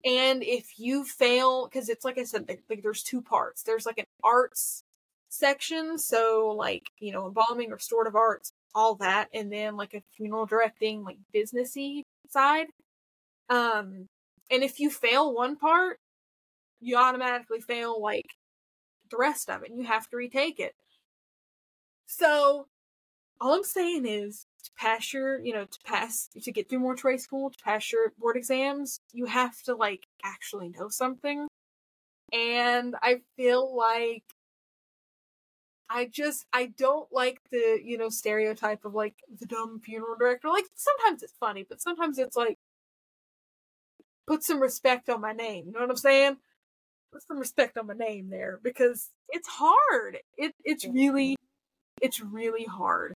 [0.03, 3.63] and if you fail, because it's like I said, like there's two parts.
[3.63, 4.83] There's like an arts
[5.29, 10.45] section, so like you know embalming, restorative arts, all that, and then like a funeral
[10.45, 12.67] directing, like businessy side.
[13.49, 14.07] Um,
[14.51, 15.97] and if you fail one part,
[16.79, 18.25] you automatically fail like
[19.11, 19.69] the rest of it.
[19.69, 20.73] And you have to retake it.
[22.07, 22.67] So
[23.41, 27.17] all I'm saying is to pass your, you know, to pass, to get through mortuary
[27.17, 31.47] school, to pass your board exams, you have to like actually know something.
[32.33, 34.23] And I feel like
[35.89, 40.49] I just, I don't like the, you know, stereotype of like the dumb funeral director.
[40.49, 42.57] Like sometimes it's funny, but sometimes it's like,
[44.27, 45.65] put some respect on my name.
[45.67, 46.37] You know what I'm saying?
[47.15, 50.17] Put some respect on my name there because it's hard.
[50.37, 51.37] It, it's really,
[52.01, 53.13] it's really hard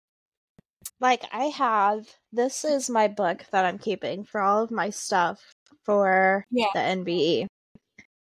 [1.00, 5.40] like I have this is my book that I'm keeping for all of my stuff
[5.84, 6.68] for yeah.
[6.74, 7.48] the NBE.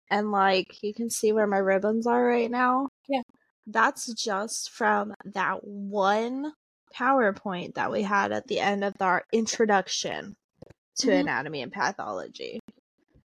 [0.09, 2.87] And like you can see where my ribbons are right now.
[3.07, 3.21] Yeah.
[3.67, 6.53] That's just from that one
[6.95, 10.33] PowerPoint that we had at the end of our introduction
[10.97, 11.21] to mm-hmm.
[11.21, 12.59] anatomy and pathology.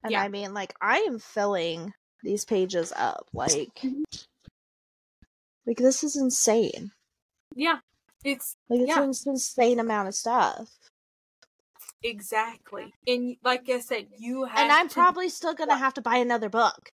[0.03, 0.21] And yeah.
[0.21, 3.51] I mean like I am filling these pages up like
[3.83, 4.01] mm-hmm.
[5.65, 6.91] like this is insane.
[7.55, 7.79] Yeah.
[8.23, 9.03] It's like it's yeah.
[9.03, 10.69] an insane amount of stuff.
[12.03, 12.93] Exactly.
[13.07, 14.93] And like I said, you have And I'm to...
[14.93, 16.89] probably still gonna have to buy another book.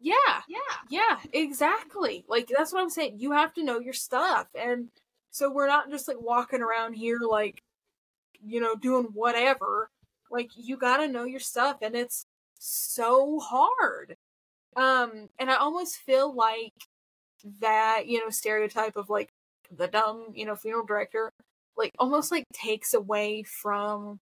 [0.00, 0.14] Yeah.
[0.48, 0.58] Yeah.
[0.88, 2.24] Yeah, exactly.
[2.28, 3.16] Like that's what I'm saying.
[3.18, 4.48] You have to know your stuff.
[4.54, 4.88] And
[5.30, 7.62] so we're not just like walking around here like
[8.44, 9.90] you know, doing whatever.
[10.30, 12.26] Like you gotta know your stuff and it's
[12.58, 14.16] so hard.
[14.76, 16.74] Um, and I almost feel like
[17.60, 19.30] that, you know, stereotype of like
[19.74, 21.30] the dumb, you know, funeral director,
[21.76, 24.18] like almost like takes away from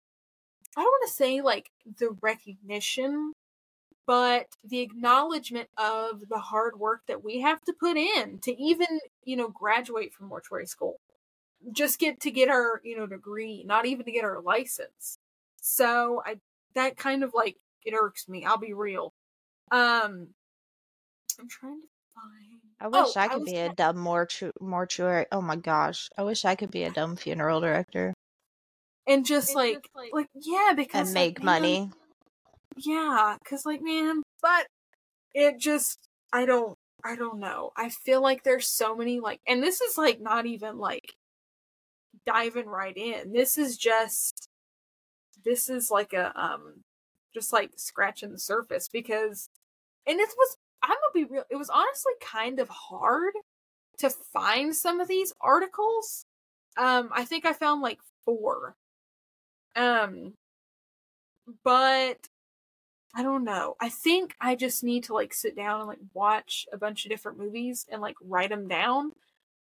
[0.76, 3.34] I don't want to say like the recognition
[4.06, 9.00] but the acknowledgement of the hard work that we have to put in to even,
[9.24, 11.00] you know, graduate from mortuary school.
[11.72, 15.18] Just get to get our, you know, degree, not even to get our license.
[15.62, 16.38] So I
[16.76, 18.44] that kind of like it irks me.
[18.46, 19.14] I'll be real.
[19.72, 20.30] Um
[21.40, 24.52] I'm trying to find I wish Oh, I I could was be a dumb mortu-
[24.60, 25.26] mortuary.
[25.32, 26.10] Oh my gosh.
[26.18, 28.14] I wish I could be a dumb funeral director
[29.08, 31.92] and just like like yeah because and like, make man, money.
[32.78, 34.68] Yeah, cuz like man, but
[35.34, 36.00] it just
[36.32, 37.72] I don't I don't know.
[37.76, 41.14] I feel like there's so many like and this is like not even like
[42.26, 43.34] diving right in.
[43.34, 44.48] This is just
[45.44, 46.84] this is like a um
[47.34, 49.50] just like scratching the surface because
[50.08, 53.34] and it was I'm gonna be real it was honestly kind of hard
[54.00, 56.26] to find some of these articles.
[56.78, 58.76] Um I think I found like four.
[59.76, 60.34] Um
[61.64, 62.18] but
[63.16, 63.76] I don't know.
[63.82, 67.12] I think I just need to like sit down and like watch a bunch of
[67.12, 69.14] different movies and like write them down.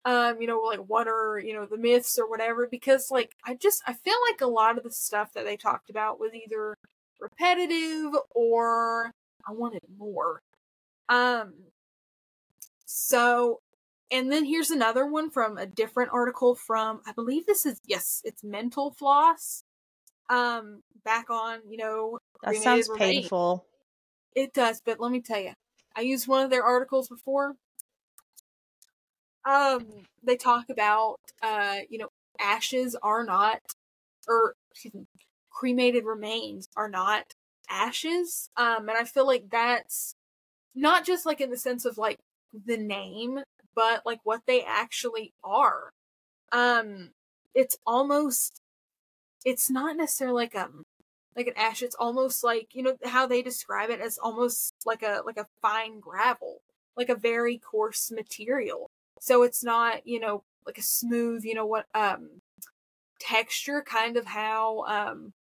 [0.06, 3.56] Um, you know, like what are, you know, the myths or whatever because like I
[3.56, 6.78] just I feel like a lot of the stuff that they talked about was either
[7.22, 9.12] repetitive or
[9.48, 10.42] I wanted more.
[11.10, 11.54] Um
[12.86, 13.62] so
[14.12, 18.22] and then here's another one from a different article from I believe this is yes,
[18.26, 19.64] it's Mental Floss.
[20.30, 23.66] Um back on, you know, That sounds painful.
[24.36, 25.54] It does, but let me tell you,
[25.96, 27.56] I used one of their articles before.
[29.46, 33.62] Um, they talk about, uh, you know, ashes are not,
[34.28, 35.08] or excuse me,
[35.52, 37.34] cremated remains are not
[37.70, 38.50] ashes.
[38.58, 40.16] Um, and I feel like that's
[40.78, 42.20] not just like in the sense of like
[42.66, 43.40] the name,
[43.76, 45.90] but like what they actually are.
[46.52, 47.12] Um,
[47.56, 48.62] it's almost,
[49.44, 50.84] it's not necessarily like um
[51.36, 55.04] like an ash it's almost like you know how they describe it as almost like
[55.04, 56.62] a like a fine gravel
[56.98, 61.66] like a very coarse material so it's not you know like a smooth you know
[61.66, 62.42] what um
[63.20, 65.32] texture kind of how um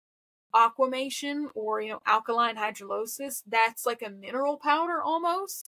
[0.56, 5.70] aquamation or you know alkaline hydrolysis that's like a mineral powder almost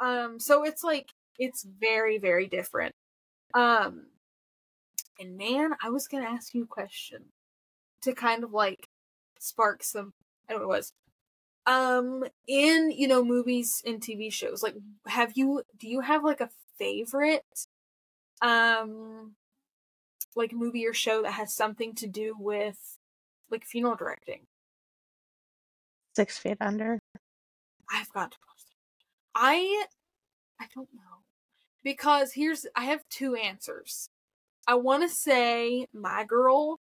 [0.00, 2.94] um so it's like it's very very different
[3.54, 4.06] um
[5.18, 7.24] and man i was gonna ask you a question
[8.02, 8.88] to kind of like
[9.38, 10.12] spark some
[10.48, 10.92] I don't know what it was.
[11.66, 14.74] Um in, you know, movies and TV shows, like
[15.06, 17.66] have you do you have like a favorite
[18.42, 19.34] um
[20.36, 22.97] like movie or show that has something to do with
[23.50, 24.40] like funeral directing?
[26.16, 26.98] Six feet under.
[27.90, 28.76] I've got to watch that.
[29.34, 29.84] I
[30.60, 31.22] I don't know.
[31.84, 34.08] Because here's I have two answers.
[34.66, 36.80] I want to say My Girl,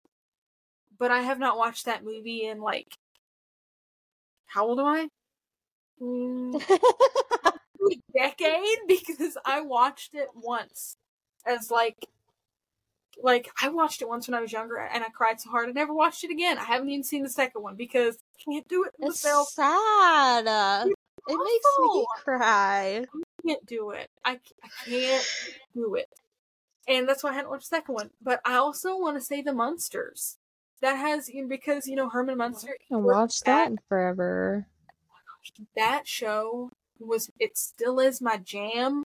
[0.98, 2.96] but I have not watched that movie in like
[4.46, 5.08] how old am I?
[6.00, 6.54] Mm,
[7.90, 10.96] a decade because I watched it once
[11.46, 12.06] as like
[13.22, 15.72] like I watched it once when I was younger and I cried so hard I
[15.72, 16.58] never watched it again.
[16.58, 19.48] I haven't even seen the second one because I can't do it it's myself.
[19.48, 20.46] sad.
[20.46, 20.84] Uh,
[21.28, 23.04] It makes me cry.
[23.04, 24.10] I can't do it.
[24.24, 25.26] I, I can't
[25.74, 26.08] do it.
[26.86, 28.10] And that's why I hadn't watched the second one.
[28.22, 30.36] But I also want to say The Munsters.
[30.82, 32.76] That has because you know Herman Munster.
[32.92, 32.94] I
[33.42, 34.66] at- that forever.
[35.76, 39.02] that show was it still is my jam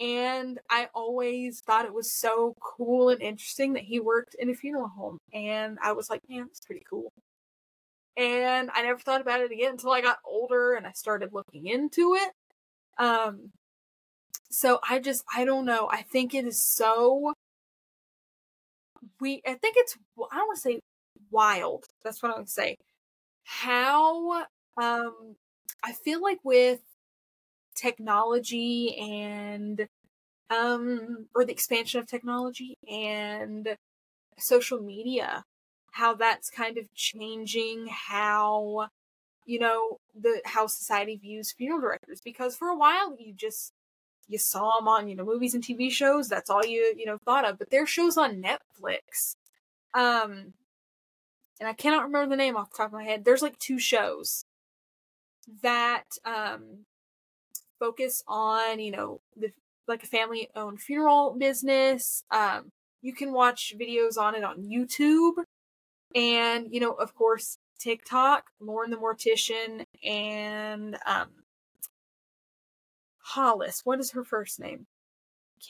[0.00, 4.54] and i always thought it was so cool and interesting that he worked in a
[4.54, 7.12] funeral home and i was like man that's pretty cool.
[8.16, 11.66] And i never thought about it again until i got older and i started looking
[11.66, 12.30] into it.
[12.98, 13.50] Um
[14.50, 15.88] so i just i don't know.
[15.90, 17.34] I think it is so
[19.20, 19.96] we i think it's
[20.32, 20.80] i don't want to say
[21.30, 22.76] wild that's what i would say.
[23.44, 24.44] How
[24.80, 25.36] um
[25.84, 26.80] I feel like with
[27.74, 29.88] technology and
[30.50, 33.76] um or the expansion of technology and
[34.38, 35.44] social media
[35.94, 38.88] how that's kind of changing how
[39.46, 42.20] you know the how society views funeral directors.
[42.20, 43.72] Because for a while you just
[44.26, 47.18] you saw them on you know movies and TV shows that's all you you know
[47.24, 47.58] thought of.
[47.58, 49.36] But there's shows on Netflix
[49.94, 50.54] um
[51.60, 53.24] and I cannot remember the name off the top of my head.
[53.24, 54.44] There's like two shows
[55.62, 56.86] that um
[57.84, 59.50] focus on you know the
[59.86, 62.70] like a family owned funeral business um
[63.02, 65.34] you can watch videos on it on youtube
[66.14, 71.28] and you know of course tiktok lauren the mortician and um
[73.18, 74.86] hollis what is her first name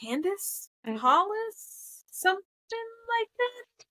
[0.01, 0.99] candace Mhm.
[0.99, 2.89] hollis something
[3.19, 3.87] like that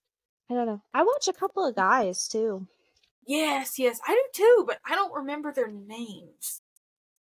[0.50, 0.82] I don't know.
[0.94, 2.68] I watch a couple of guys too.
[3.26, 6.62] Yes, yes, I do too, but I don't remember their names.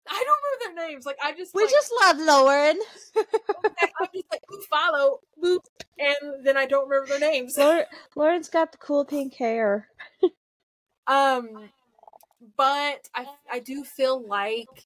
[0.09, 1.05] I don't remember their names.
[1.05, 2.79] Like I just We like, just love Lauren.
[3.17, 5.59] I'm just like boop, follow boop,
[5.99, 7.57] and then I don't remember their names.
[7.57, 7.85] Lauren
[8.15, 9.87] Lauren's got the cool pink hair.
[11.07, 11.69] Um,
[12.57, 14.85] but I I do feel like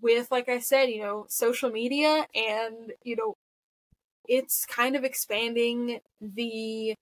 [0.00, 3.34] with like I said, you know, social media and you know,
[4.28, 6.94] it's kind of expanding the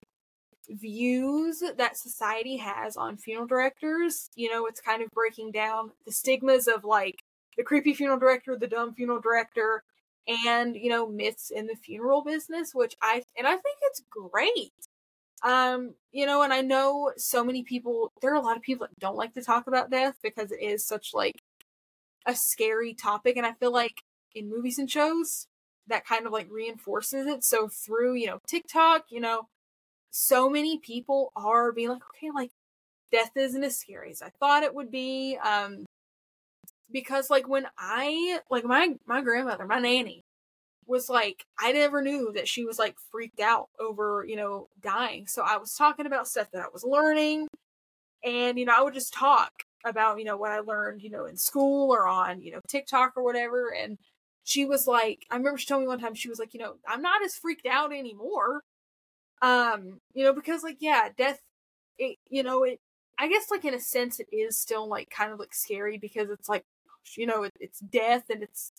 [0.70, 4.30] views that society has on funeral directors.
[4.34, 7.16] You know, it's kind of breaking down the stigmas of like
[7.56, 9.82] the creepy funeral director, the dumb funeral director,
[10.28, 14.72] and you know, myths in the funeral business, which I and I think it's great.
[15.42, 18.86] Um, you know, and I know so many people there are a lot of people
[18.86, 21.36] that don't like to talk about death because it is such like
[22.26, 24.02] a scary topic and I feel like
[24.34, 25.46] in movies and shows
[25.86, 27.44] that kind of like reinforces it.
[27.44, 29.48] So through, you know, TikTok, you know,
[30.10, 32.50] so many people are being like, okay, like
[33.12, 35.38] death isn't as scary as I thought it would be.
[35.42, 35.84] Um
[36.92, 40.22] because like when I like my my grandmother, my nanny
[40.86, 45.26] was like I never knew that she was like freaked out over, you know, dying.
[45.26, 47.48] So I was talking about stuff that I was learning
[48.24, 49.52] and you know, I would just talk
[49.84, 53.12] about, you know, what I learned, you know, in school or on, you know, TikTok
[53.16, 53.98] or whatever and
[54.44, 56.74] she was like I remember she told me one time she was like, you know,
[56.88, 58.62] I'm not as freaked out anymore.
[59.42, 61.40] Um, you know, because like yeah, death
[61.98, 62.80] it you know, it
[63.18, 66.30] I guess like in a sense it is still like kind of like scary because
[66.30, 66.64] it's like
[67.16, 68.72] you know, it, it's death and it's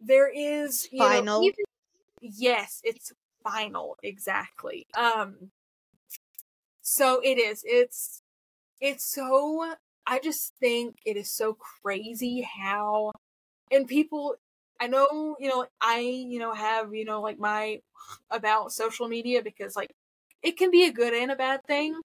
[0.00, 1.24] there is you Final.
[1.24, 1.64] Know, even,
[2.20, 3.12] yes, it's
[3.42, 4.86] final exactly.
[4.96, 5.50] Um,
[6.82, 7.62] so it is.
[7.64, 8.22] It's
[8.80, 9.74] it's so.
[10.06, 13.12] I just think it is so crazy how,
[13.70, 14.36] and people.
[14.82, 17.80] I know, you know, I, you know, have, you know, like my
[18.30, 19.92] about social media because like
[20.42, 22.00] it can be a good and a bad thing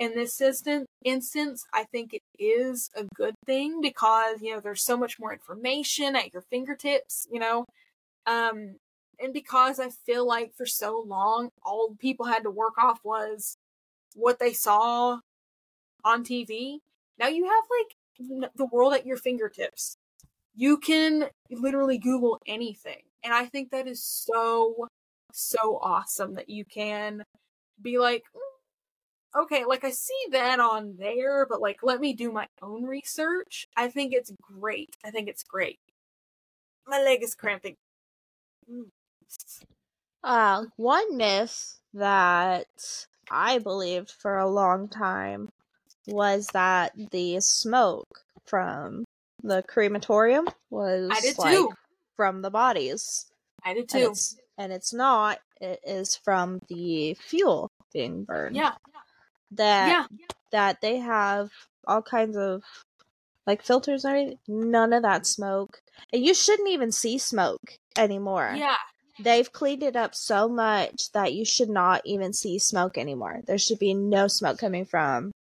[0.00, 4.84] in this instant, instance, I think it is a good thing because, you know, there's
[4.84, 7.64] so much more information at your fingertips, you know.
[8.26, 8.76] Um,
[9.20, 13.56] and because I feel like for so long, all people had to work off was
[14.14, 15.20] what they saw
[16.04, 16.80] on TV.
[17.18, 19.96] Now you have like the world at your fingertips.
[20.56, 23.02] You can literally Google anything.
[23.22, 24.88] And I think that is so,
[25.32, 27.22] so awesome that you can
[27.80, 32.32] be like, mm, okay, like I see that on there, but like let me do
[32.32, 33.66] my own research.
[33.76, 34.96] I think it's great.
[35.04, 35.78] I think it's great.
[36.86, 37.76] My leg is cramping.
[38.70, 38.88] Mm.
[40.22, 45.50] Uh, one myth that I believed for a long time
[46.06, 49.04] was that the smoke from
[49.46, 51.70] the crematorium was I did like, too.
[52.16, 53.26] from the bodies.
[53.64, 54.10] I did And too.
[54.10, 55.38] it's, and it's not.
[55.60, 58.56] It is from the fuel being burned.
[58.56, 58.74] Yeah.
[59.52, 60.06] That Yeah.
[60.52, 61.50] that they have
[61.86, 62.62] all kinds of
[63.46, 64.38] like filters and everything.
[64.48, 65.80] None of that smoke.
[66.12, 68.52] And you shouldn't even see smoke anymore.
[68.56, 68.76] Yeah.
[69.20, 73.40] They've cleaned it up so much that you should not even see smoke anymore.
[73.46, 75.32] There should be no smoke coming from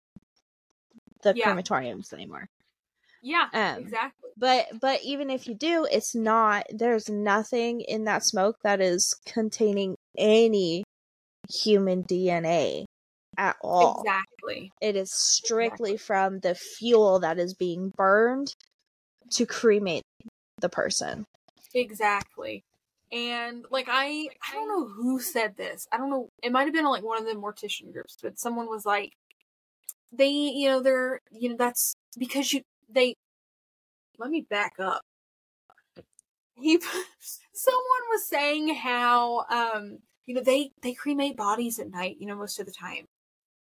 [1.23, 1.47] the Yeah.
[1.53, 2.47] crematoriums anymore.
[3.25, 3.47] Yeah.
[3.53, 4.29] Um, exactly.
[4.37, 9.15] But but even if you do, it's not there's nothing in that smoke that is
[9.25, 10.83] containing any
[11.49, 12.85] human DNA
[13.35, 14.01] at all.
[14.01, 14.71] Exactly.
[14.79, 18.53] It is strictly from the fuel that is being burned
[19.31, 20.03] to cremate
[20.61, 21.25] the person.
[21.73, 22.63] Exactly.
[23.11, 25.87] And like I I don't know who said this.
[25.91, 28.67] I don't know it might have been like one of the mortician groups, but someone
[28.67, 29.13] was like
[30.11, 32.61] they you know they're you know that's because you
[32.95, 33.15] they
[34.17, 35.01] let me back up.
[36.55, 36.77] He
[37.53, 42.35] someone was saying how um you know they they cremate bodies at night, you know,
[42.35, 43.07] most of the time.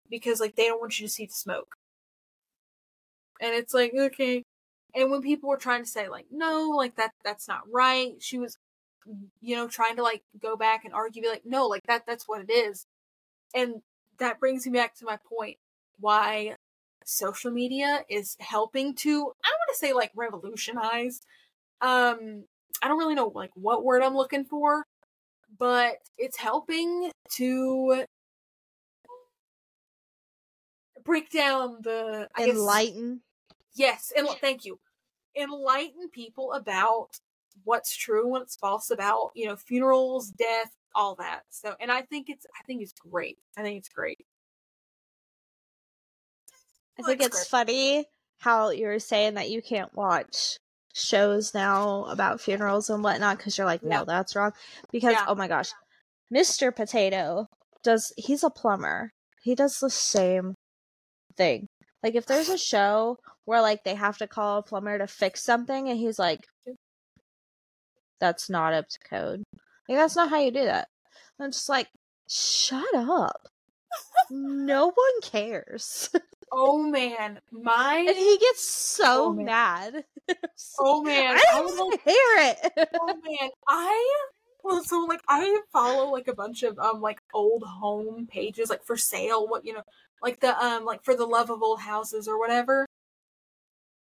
[0.10, 1.76] Because like they don't want you to see the smoke.
[3.42, 4.44] And it's like, okay.
[4.94, 8.38] And when people were trying to say like, no, like that that's not right, she
[8.38, 8.58] was
[9.42, 12.28] you know, trying to like go back and argue, be like, no, like that that's
[12.28, 12.86] what it is.
[13.56, 13.82] And
[14.20, 15.58] that brings me back to my point
[16.00, 16.56] why
[17.06, 21.22] social media is helping to I don't want to say like revolutionize.
[21.82, 22.46] Um
[22.82, 24.86] I don't really know like what word I'm looking for,
[25.58, 28.06] but it's helping to
[31.04, 33.22] break down the I guess- Enlighten.
[33.74, 34.80] Yes, and thank you.
[35.36, 37.20] Enlighten people about
[37.64, 41.44] what's true and what's false about, you know, funerals, death, all that.
[41.50, 43.38] So, and I think it's, I think it's great.
[43.58, 44.26] I think it's great.
[47.00, 48.06] I think it's funny
[48.40, 50.58] how you're saying that you can't watch
[50.94, 54.04] shows now about funerals and whatnot because you're like, no, Yeah.
[54.06, 54.52] that's wrong.
[54.92, 55.26] Because Yeah.
[55.28, 55.72] oh my gosh,
[56.34, 56.76] Mr.
[56.76, 57.48] Potato
[57.84, 58.12] does.
[58.18, 59.12] He's a plumber.
[59.42, 60.54] He does the same
[61.38, 61.68] thing
[62.04, 65.44] Like if there's a show where like they have to call a plumber to fix
[65.44, 66.46] something and he's like
[68.20, 69.44] that's not up to code.
[69.90, 70.88] Like that's not how you do that.
[71.40, 71.88] I'm just like,
[72.30, 73.48] shut up.
[74.30, 76.10] no one cares.
[76.52, 80.06] Oh man, my and he gets so Oh, mad.
[80.80, 82.90] oh man, I I don't was like, hear it.
[83.00, 84.26] oh man, I
[84.64, 88.84] well, so like I follow like a bunch of um like old home pages like
[88.84, 89.84] for sale, what you know,
[90.22, 92.86] like the um like for the love of old houses or whatever.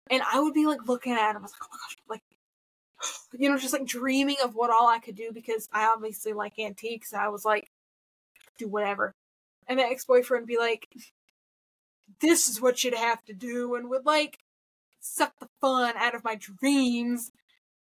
[0.09, 2.21] And I would be like looking at them, I was like, oh my gosh, like
[3.39, 6.59] you know, just like dreaming of what all I could do because I obviously like
[6.59, 7.13] antiques.
[7.13, 7.69] And I was like,
[8.57, 9.13] do whatever.
[9.67, 10.87] And my ex boyfriend would be like,
[12.21, 14.39] this is what you'd have to do, and would like
[14.99, 17.31] suck the fun out of my dreams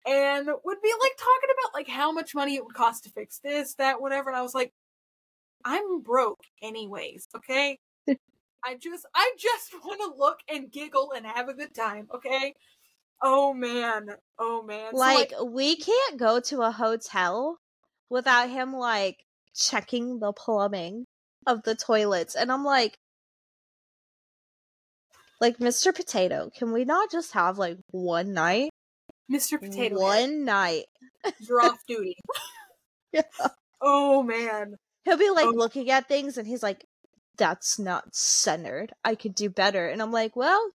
[0.08, 3.40] and would be like talking about like how much money it would cost to fix
[3.40, 4.30] this, that, whatever.
[4.30, 4.72] And I was like,
[5.66, 7.80] I'm broke anyways, okay?
[8.08, 12.54] I just I just want to look and giggle and have a good time, okay?
[13.22, 14.08] Oh man.
[14.40, 14.92] Oh man.
[14.92, 17.60] So, like we can't go to a hotel
[18.10, 19.18] without him like
[19.56, 21.06] checking the plumbing
[21.46, 22.98] of the toilets and i'm like
[25.42, 28.70] like mr potato can we not just have like one night
[29.32, 29.62] Mr.
[29.62, 30.86] Potato one night
[31.40, 32.16] you're off duty.
[33.12, 33.22] Yeah.
[33.80, 34.76] Oh man.
[35.06, 35.52] he'll be like Oh.
[35.56, 36.84] looking at things and he's like
[37.38, 40.72] that's not centered i could do better and i'm like well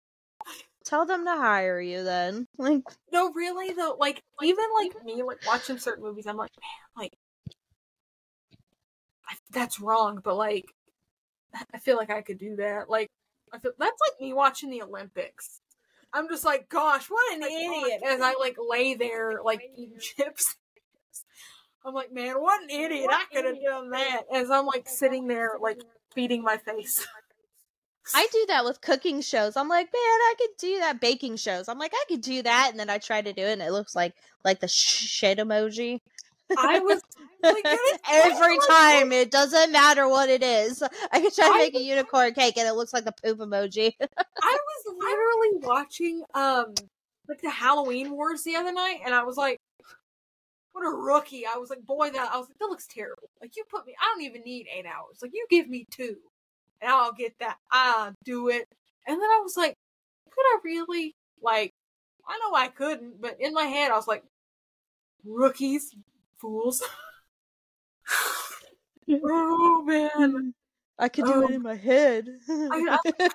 [0.85, 5.39] tell them to hire you then like No, really though, like even like me, like
[5.47, 7.13] watching certain movies, I'm like, man, like
[9.27, 10.65] I, that's wrong, but like
[11.73, 12.89] I feel like I could do that.
[12.89, 13.07] Like
[13.53, 15.61] I feel that's like me watching the Olympics.
[16.11, 18.01] I'm just like, gosh, what an idiot!
[18.05, 20.55] As I like lay there like eating chips.
[21.85, 23.09] I'm like, man, what an idiot!
[23.11, 24.23] I could have done that.
[24.33, 25.81] As I'm like sitting there like
[26.13, 27.05] feeding my face.
[28.15, 29.55] I do that with cooking shows.
[29.55, 30.99] I'm like, man, I could do that.
[30.99, 31.69] Baking shows.
[31.69, 33.71] I'm like, I could do that, and then I try to do it, and it
[33.71, 35.99] looks like like the shit emoji.
[36.57, 37.01] I was
[37.43, 37.65] like,
[38.09, 40.81] Every time, it doesn't matter what it is.
[41.11, 43.39] I could try to I make a unicorn cake, and it looks like the poop
[43.39, 43.93] emoji.
[43.99, 46.73] I was literally watching um
[47.27, 49.59] like the Halloween Wars the other night, and I was like,
[50.73, 53.55] "What a rookie!" I was like, "Boy, that I was like, that looks terrible." Like
[53.55, 55.19] you put me, I don't even need eight hours.
[55.21, 56.17] Like you give me two,
[56.81, 57.57] and I'll get that.
[57.71, 58.67] I'll do it.
[59.07, 59.75] And then I was like,
[60.29, 61.73] "Could I really?" Like,
[62.27, 64.23] I know I couldn't, but in my head, I was like,
[65.25, 65.93] "Rookies,
[66.43, 66.83] fools."
[69.25, 70.53] oh man,
[70.99, 72.27] I could do do it it in um, my head.
[72.49, 73.29] I- I-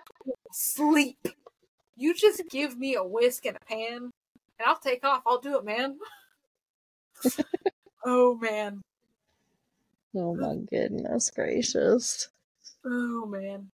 [0.53, 1.27] sleep.
[1.97, 5.23] You just give me a whisk and a pan, and I'll take off.
[5.27, 5.99] I'll do it, man.
[8.05, 8.83] oh man.
[10.15, 12.29] oh my goodness gracious!
[12.85, 13.71] Oh man.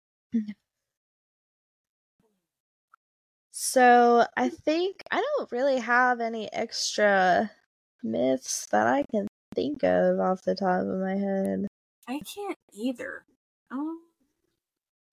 [3.51, 7.51] So I think I don't really have any extra
[8.05, 11.66] myths that I can think of off the top of my head.
[12.07, 13.24] I can't either.
[13.70, 14.00] Um,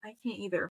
[0.03, 0.69] I can't either.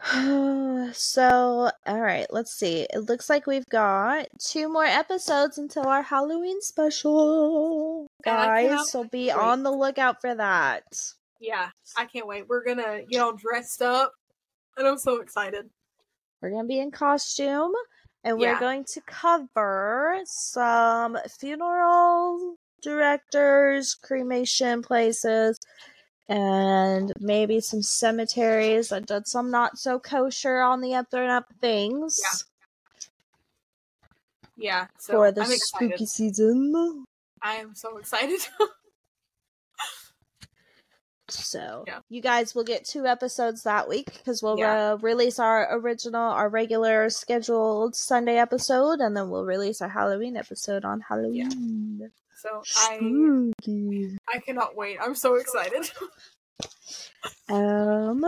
[0.92, 2.86] so, all right, let's see.
[2.94, 8.06] It looks like we've got two more episodes until our Halloween special.
[8.24, 9.36] And I cannot Guys, so be wait.
[9.36, 10.84] on the lookout for that.
[11.40, 12.48] Yeah, I can't wait.
[12.48, 14.12] We're gonna get all dressed up,
[14.76, 15.68] and I'm so excited.
[16.40, 17.72] We're going to be in costume
[18.28, 18.60] and we're Yeah.
[18.60, 25.58] going to cover some funeral directors, cremation places,
[26.28, 31.46] and maybe some cemeteries that did some not so kosher on the up and up
[31.62, 32.20] things
[34.56, 37.04] Yeah, so for the spooky season.
[37.40, 38.40] I am so excited.
[41.30, 42.00] So Yeah.
[42.08, 44.92] you guys will get two episodes that week because we'll Yeah.
[44.92, 50.36] uh, release our original, our regular scheduled Sunday episode, and then we'll release our Halloween
[50.36, 52.10] episode on Halloween.
[52.36, 54.16] so I Spooky.
[54.32, 54.98] I cannot wait.
[55.00, 55.90] I'm so excited.
[57.48, 58.24] Um,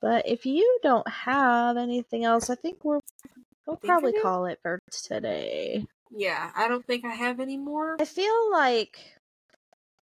[0.00, 3.00] but if you don't have anything else, I think we're
[3.66, 5.86] we'll think probably call it for today.
[6.10, 7.96] yeah, I don't think I have any more.
[8.00, 8.98] I feel like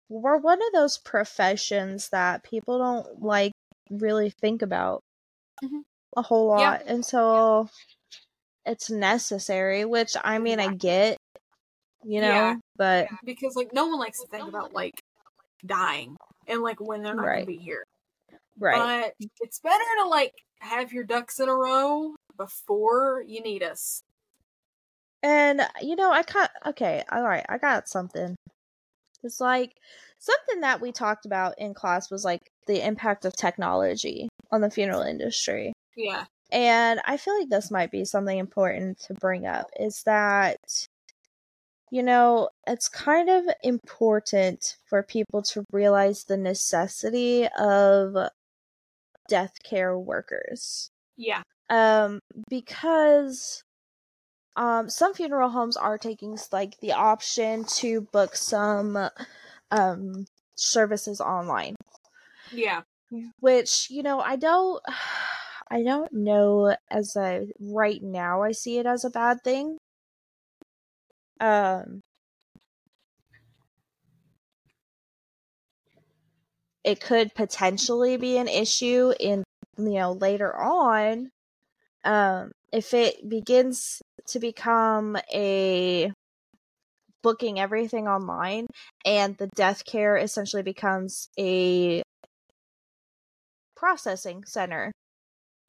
[0.10, 3.52] we're one of those professions that people don't like
[3.90, 5.02] really think about
[5.64, 5.84] Mhm.
[6.18, 6.72] a whole Yeah.
[6.72, 7.70] lot until
[8.66, 11.18] it's necessary, which I mean I get,
[12.04, 12.56] you know, Yeah.
[12.76, 15.00] but because like no one likes to think about like
[15.66, 16.16] dying
[16.48, 17.46] and like when they're not Right.
[17.46, 17.84] gonna be here.
[18.58, 19.14] right.
[19.20, 24.02] But it's better to like have your ducks in a row before you need us.
[25.22, 28.36] And you know, I got okay, all right, I got something.
[29.24, 29.76] It's like
[30.18, 34.70] something that we talked about in class was like the impact of technology on the
[34.70, 35.74] funeral industry.
[35.96, 36.26] Yeah.
[36.52, 40.60] And I feel like this might be something important to bring up is that
[41.92, 48.16] you know, it's kind of important for people to realize the necessity of
[49.28, 50.92] death care workers.
[51.18, 51.42] Yeah.
[51.70, 53.64] Um because
[54.56, 58.98] um some funeral homes are taking like the option to book some
[59.72, 60.26] um
[60.56, 61.76] services online.
[62.52, 62.82] Yeah.
[63.40, 64.82] which you know i don't
[65.72, 69.78] i don't know as a right now i see it as a bad thing.
[71.40, 72.02] Um
[76.84, 79.44] it could potentially be an issue in
[79.78, 81.30] you know later on.
[82.04, 86.12] Um if it begins to become a
[87.22, 88.66] booking everything online
[89.06, 92.02] and the death care essentially becomes a
[93.76, 94.92] processing center.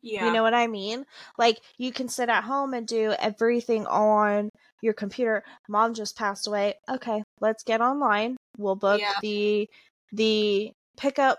[0.03, 0.27] Yeah.
[0.27, 1.05] you know what i mean?
[1.39, 4.49] Like you can sit at home and do everything on
[4.83, 5.43] your computer.
[5.69, 6.75] Mom just passed away.
[6.91, 8.37] Okay let's get online.
[8.59, 9.15] We'll book Yeah.
[9.23, 9.69] the
[10.13, 11.39] the pickup.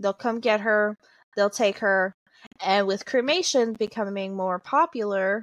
[0.00, 0.96] They'll come get her.
[1.36, 2.12] They'll take her
[2.62, 5.42] and with cremation becoming more popular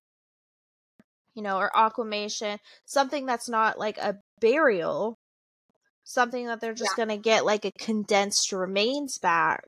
[1.36, 5.16] you know or aquamation something that's not like a burial
[6.04, 9.64] something that they're just gonna get like a condensed remains back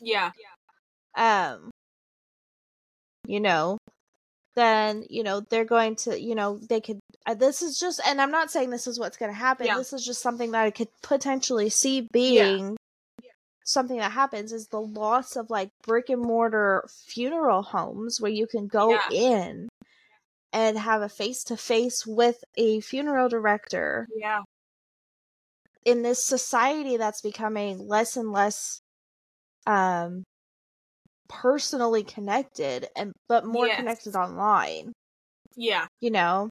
[0.00, 1.54] yeah.
[1.54, 1.70] um
[3.26, 3.78] you know
[4.54, 8.20] then you know they're going to you know they could uh, this is just and
[8.20, 9.76] i'm not saying this is what's going to happen Yeah.
[9.76, 12.76] this is just something that i could potentially see being
[13.66, 18.46] something that happens is the loss of like brick and mortar funeral homes where you
[18.46, 19.08] can go Yeah.
[19.10, 19.68] in
[20.52, 24.42] and have a face to face with a funeral director Yeah.
[25.84, 28.80] in this society that's becoming less and less
[29.66, 30.22] um
[31.28, 33.78] personally connected and but more Yes.
[33.78, 34.92] connected online
[35.56, 35.86] Yeah.
[36.00, 36.48] you know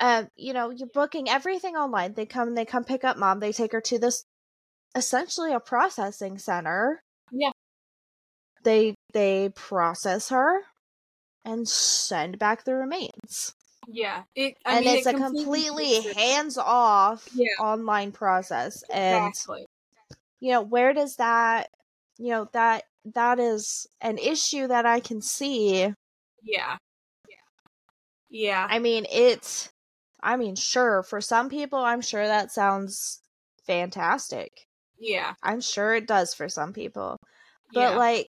[0.00, 3.52] um you know you're booking everything online they come they come pick up mom they
[3.52, 4.24] take her to this
[4.94, 7.50] essentially a processing center Yeah.
[8.64, 10.62] they they process her
[11.44, 13.54] and send back the remains
[13.86, 14.24] Yeah.
[14.34, 14.56] It.
[14.66, 17.46] I and mean, it's it a completely it- hands off Yeah.
[17.60, 19.66] online process and Exactly.
[20.40, 21.70] you know where does that
[22.18, 22.84] you know that
[23.14, 25.82] that is an issue that i can see
[26.42, 26.76] Yeah.
[27.28, 27.36] Yeah.
[28.30, 28.66] Yeah.
[28.70, 29.70] i mean it's
[30.22, 33.20] i mean sure for some people i'm sure that sounds
[33.66, 34.67] fantastic
[34.98, 35.34] Yeah.
[35.42, 37.16] i'm sure it does for some people
[37.72, 37.96] but yeah.
[37.96, 38.26] like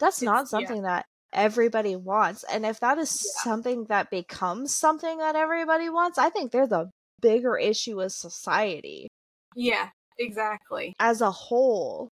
[0.00, 0.58] that's not It's- yeah.
[0.58, 3.42] something that everybody wants and if that is Yeah.
[3.42, 9.08] something that becomes something that everybody wants i think there's a bigger issue with society
[9.56, 9.88] yeah.
[10.18, 10.94] Exactly.
[11.00, 12.08] as a whole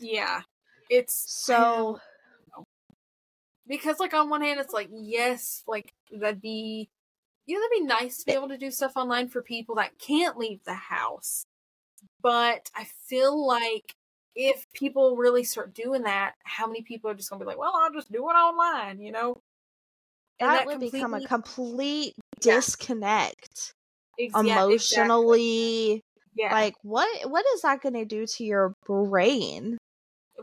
[0.00, 0.42] Yeah.
[0.90, 1.98] It's so
[3.66, 6.90] because like on one hand it's like yes like that'd be
[7.46, 9.98] you know that'd be nice to be able to do stuff online for people that
[9.98, 11.44] can't leave the house
[12.22, 13.94] but i feel like
[14.34, 17.72] if people really start doing that how many people are just gonna be like well
[17.74, 19.36] i'll just do it online you know?
[20.40, 22.56] And that, would become a complete Yeah.
[22.56, 23.74] disconnect
[24.18, 24.70] ex- yeah, exactly.
[24.70, 26.02] emotionally
[26.34, 26.52] yeah.
[26.52, 29.78] like what what is that going to do to your brain?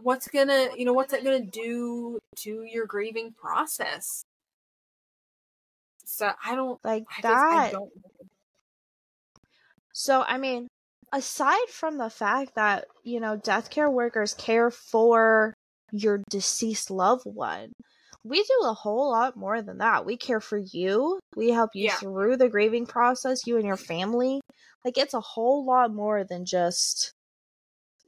[0.02, 4.24] What's gonna you know what's that gonna do to your grieving process?
[6.06, 7.92] So i don't like I just, that I don't
[9.94, 10.68] so i mean
[11.14, 15.54] aside from the fact that you know death care workers care for
[15.92, 17.72] your deceased loved one
[18.24, 21.86] we do a whole lot more than that we care for you we help you
[21.86, 21.96] Yeah.
[21.96, 24.42] through the grieving process you and your family
[24.86, 27.12] like it's a whole lot more than just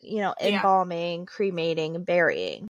[0.01, 0.55] you know Yeah.
[0.57, 2.67] embalming cremating and burying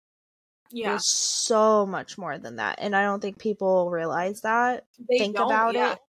[0.71, 4.83] yeah There's so much more than that, and I don't think people realize that.
[5.09, 5.93] they think about yeah.
[5.93, 5.99] it.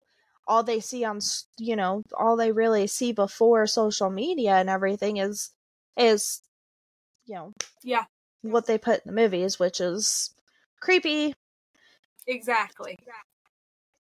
[0.50, 1.20] All they see on,
[1.58, 5.50] you know, all they really see before social media and everything is,
[5.96, 6.42] is,
[7.24, 7.52] you know,
[7.84, 8.04] Yeah.
[8.42, 10.34] what they put in the movies, which is
[10.80, 11.34] creepy,
[12.26, 12.98] exactly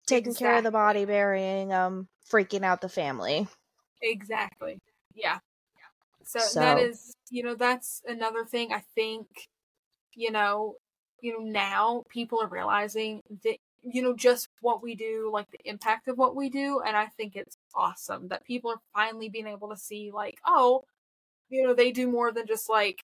[0.08, 3.46] taking care of the body, burying, um, freaking out the family.
[4.02, 4.80] Exactly.
[5.14, 5.40] Yeah.
[6.24, 9.28] So, So- that is, you know, that's another thing I think,
[10.16, 10.76] you know,
[11.20, 15.60] you know, now people are realizing that, you know, just what we do, like the
[15.66, 16.82] impact of what we do.
[16.86, 20.84] And I think it's awesome that people are finally being able to see, like, oh,
[21.50, 23.02] you know, they do more than just like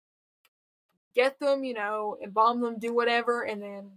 [1.15, 3.91] get them, you know, embalm them, do whatever, and then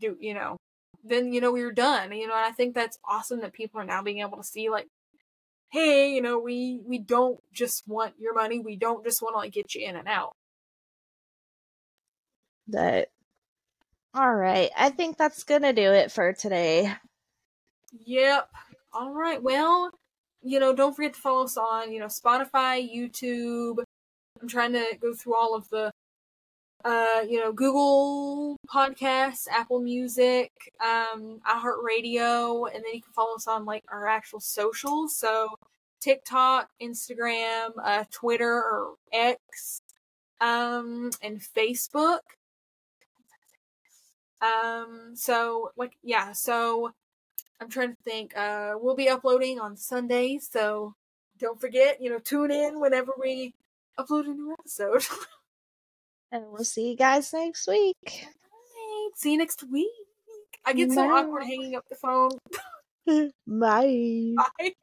[0.00, 0.56] do, you know,
[1.04, 2.12] then, you know, we're done.
[2.12, 4.70] You know, and I think that's awesome that people are now being able to see,
[4.70, 4.86] like,
[5.70, 8.58] hey, you know, we we don't just want your money.
[8.60, 10.32] We don't just want to like get you in and out.
[12.66, 13.10] But
[14.14, 16.94] all right, I think that's gonna do it for today.
[18.06, 18.48] Yep.
[18.92, 19.42] All right.
[19.42, 19.90] Well,
[20.42, 23.78] you know, don't forget to follow us on, you know, Spotify, YouTube.
[24.40, 25.92] I'm trying to go through all of the
[26.84, 30.50] uh, you know, Google Podcasts, Apple Music,
[30.80, 35.16] um, iHeartRadio, and then you can follow us on like our actual socials.
[35.16, 35.48] So
[36.00, 39.82] TikTok, Instagram, uh, Twitter or X,
[40.40, 42.20] um, and Facebook.
[44.40, 46.92] Um, so like yeah, so
[47.60, 48.36] I'm trying to think.
[48.36, 50.94] Uh, we'll be uploading on Sunday, so
[51.38, 53.54] don't forget, you know, tune in whenever we
[53.98, 55.04] upload a new episode.
[56.32, 57.96] And we'll see you guys next week.
[58.04, 59.08] Bye.
[59.16, 59.88] See you next week.
[60.64, 62.30] I get so awkward hanging up the phone.
[63.46, 64.36] Bye.
[64.58, 64.74] Bye.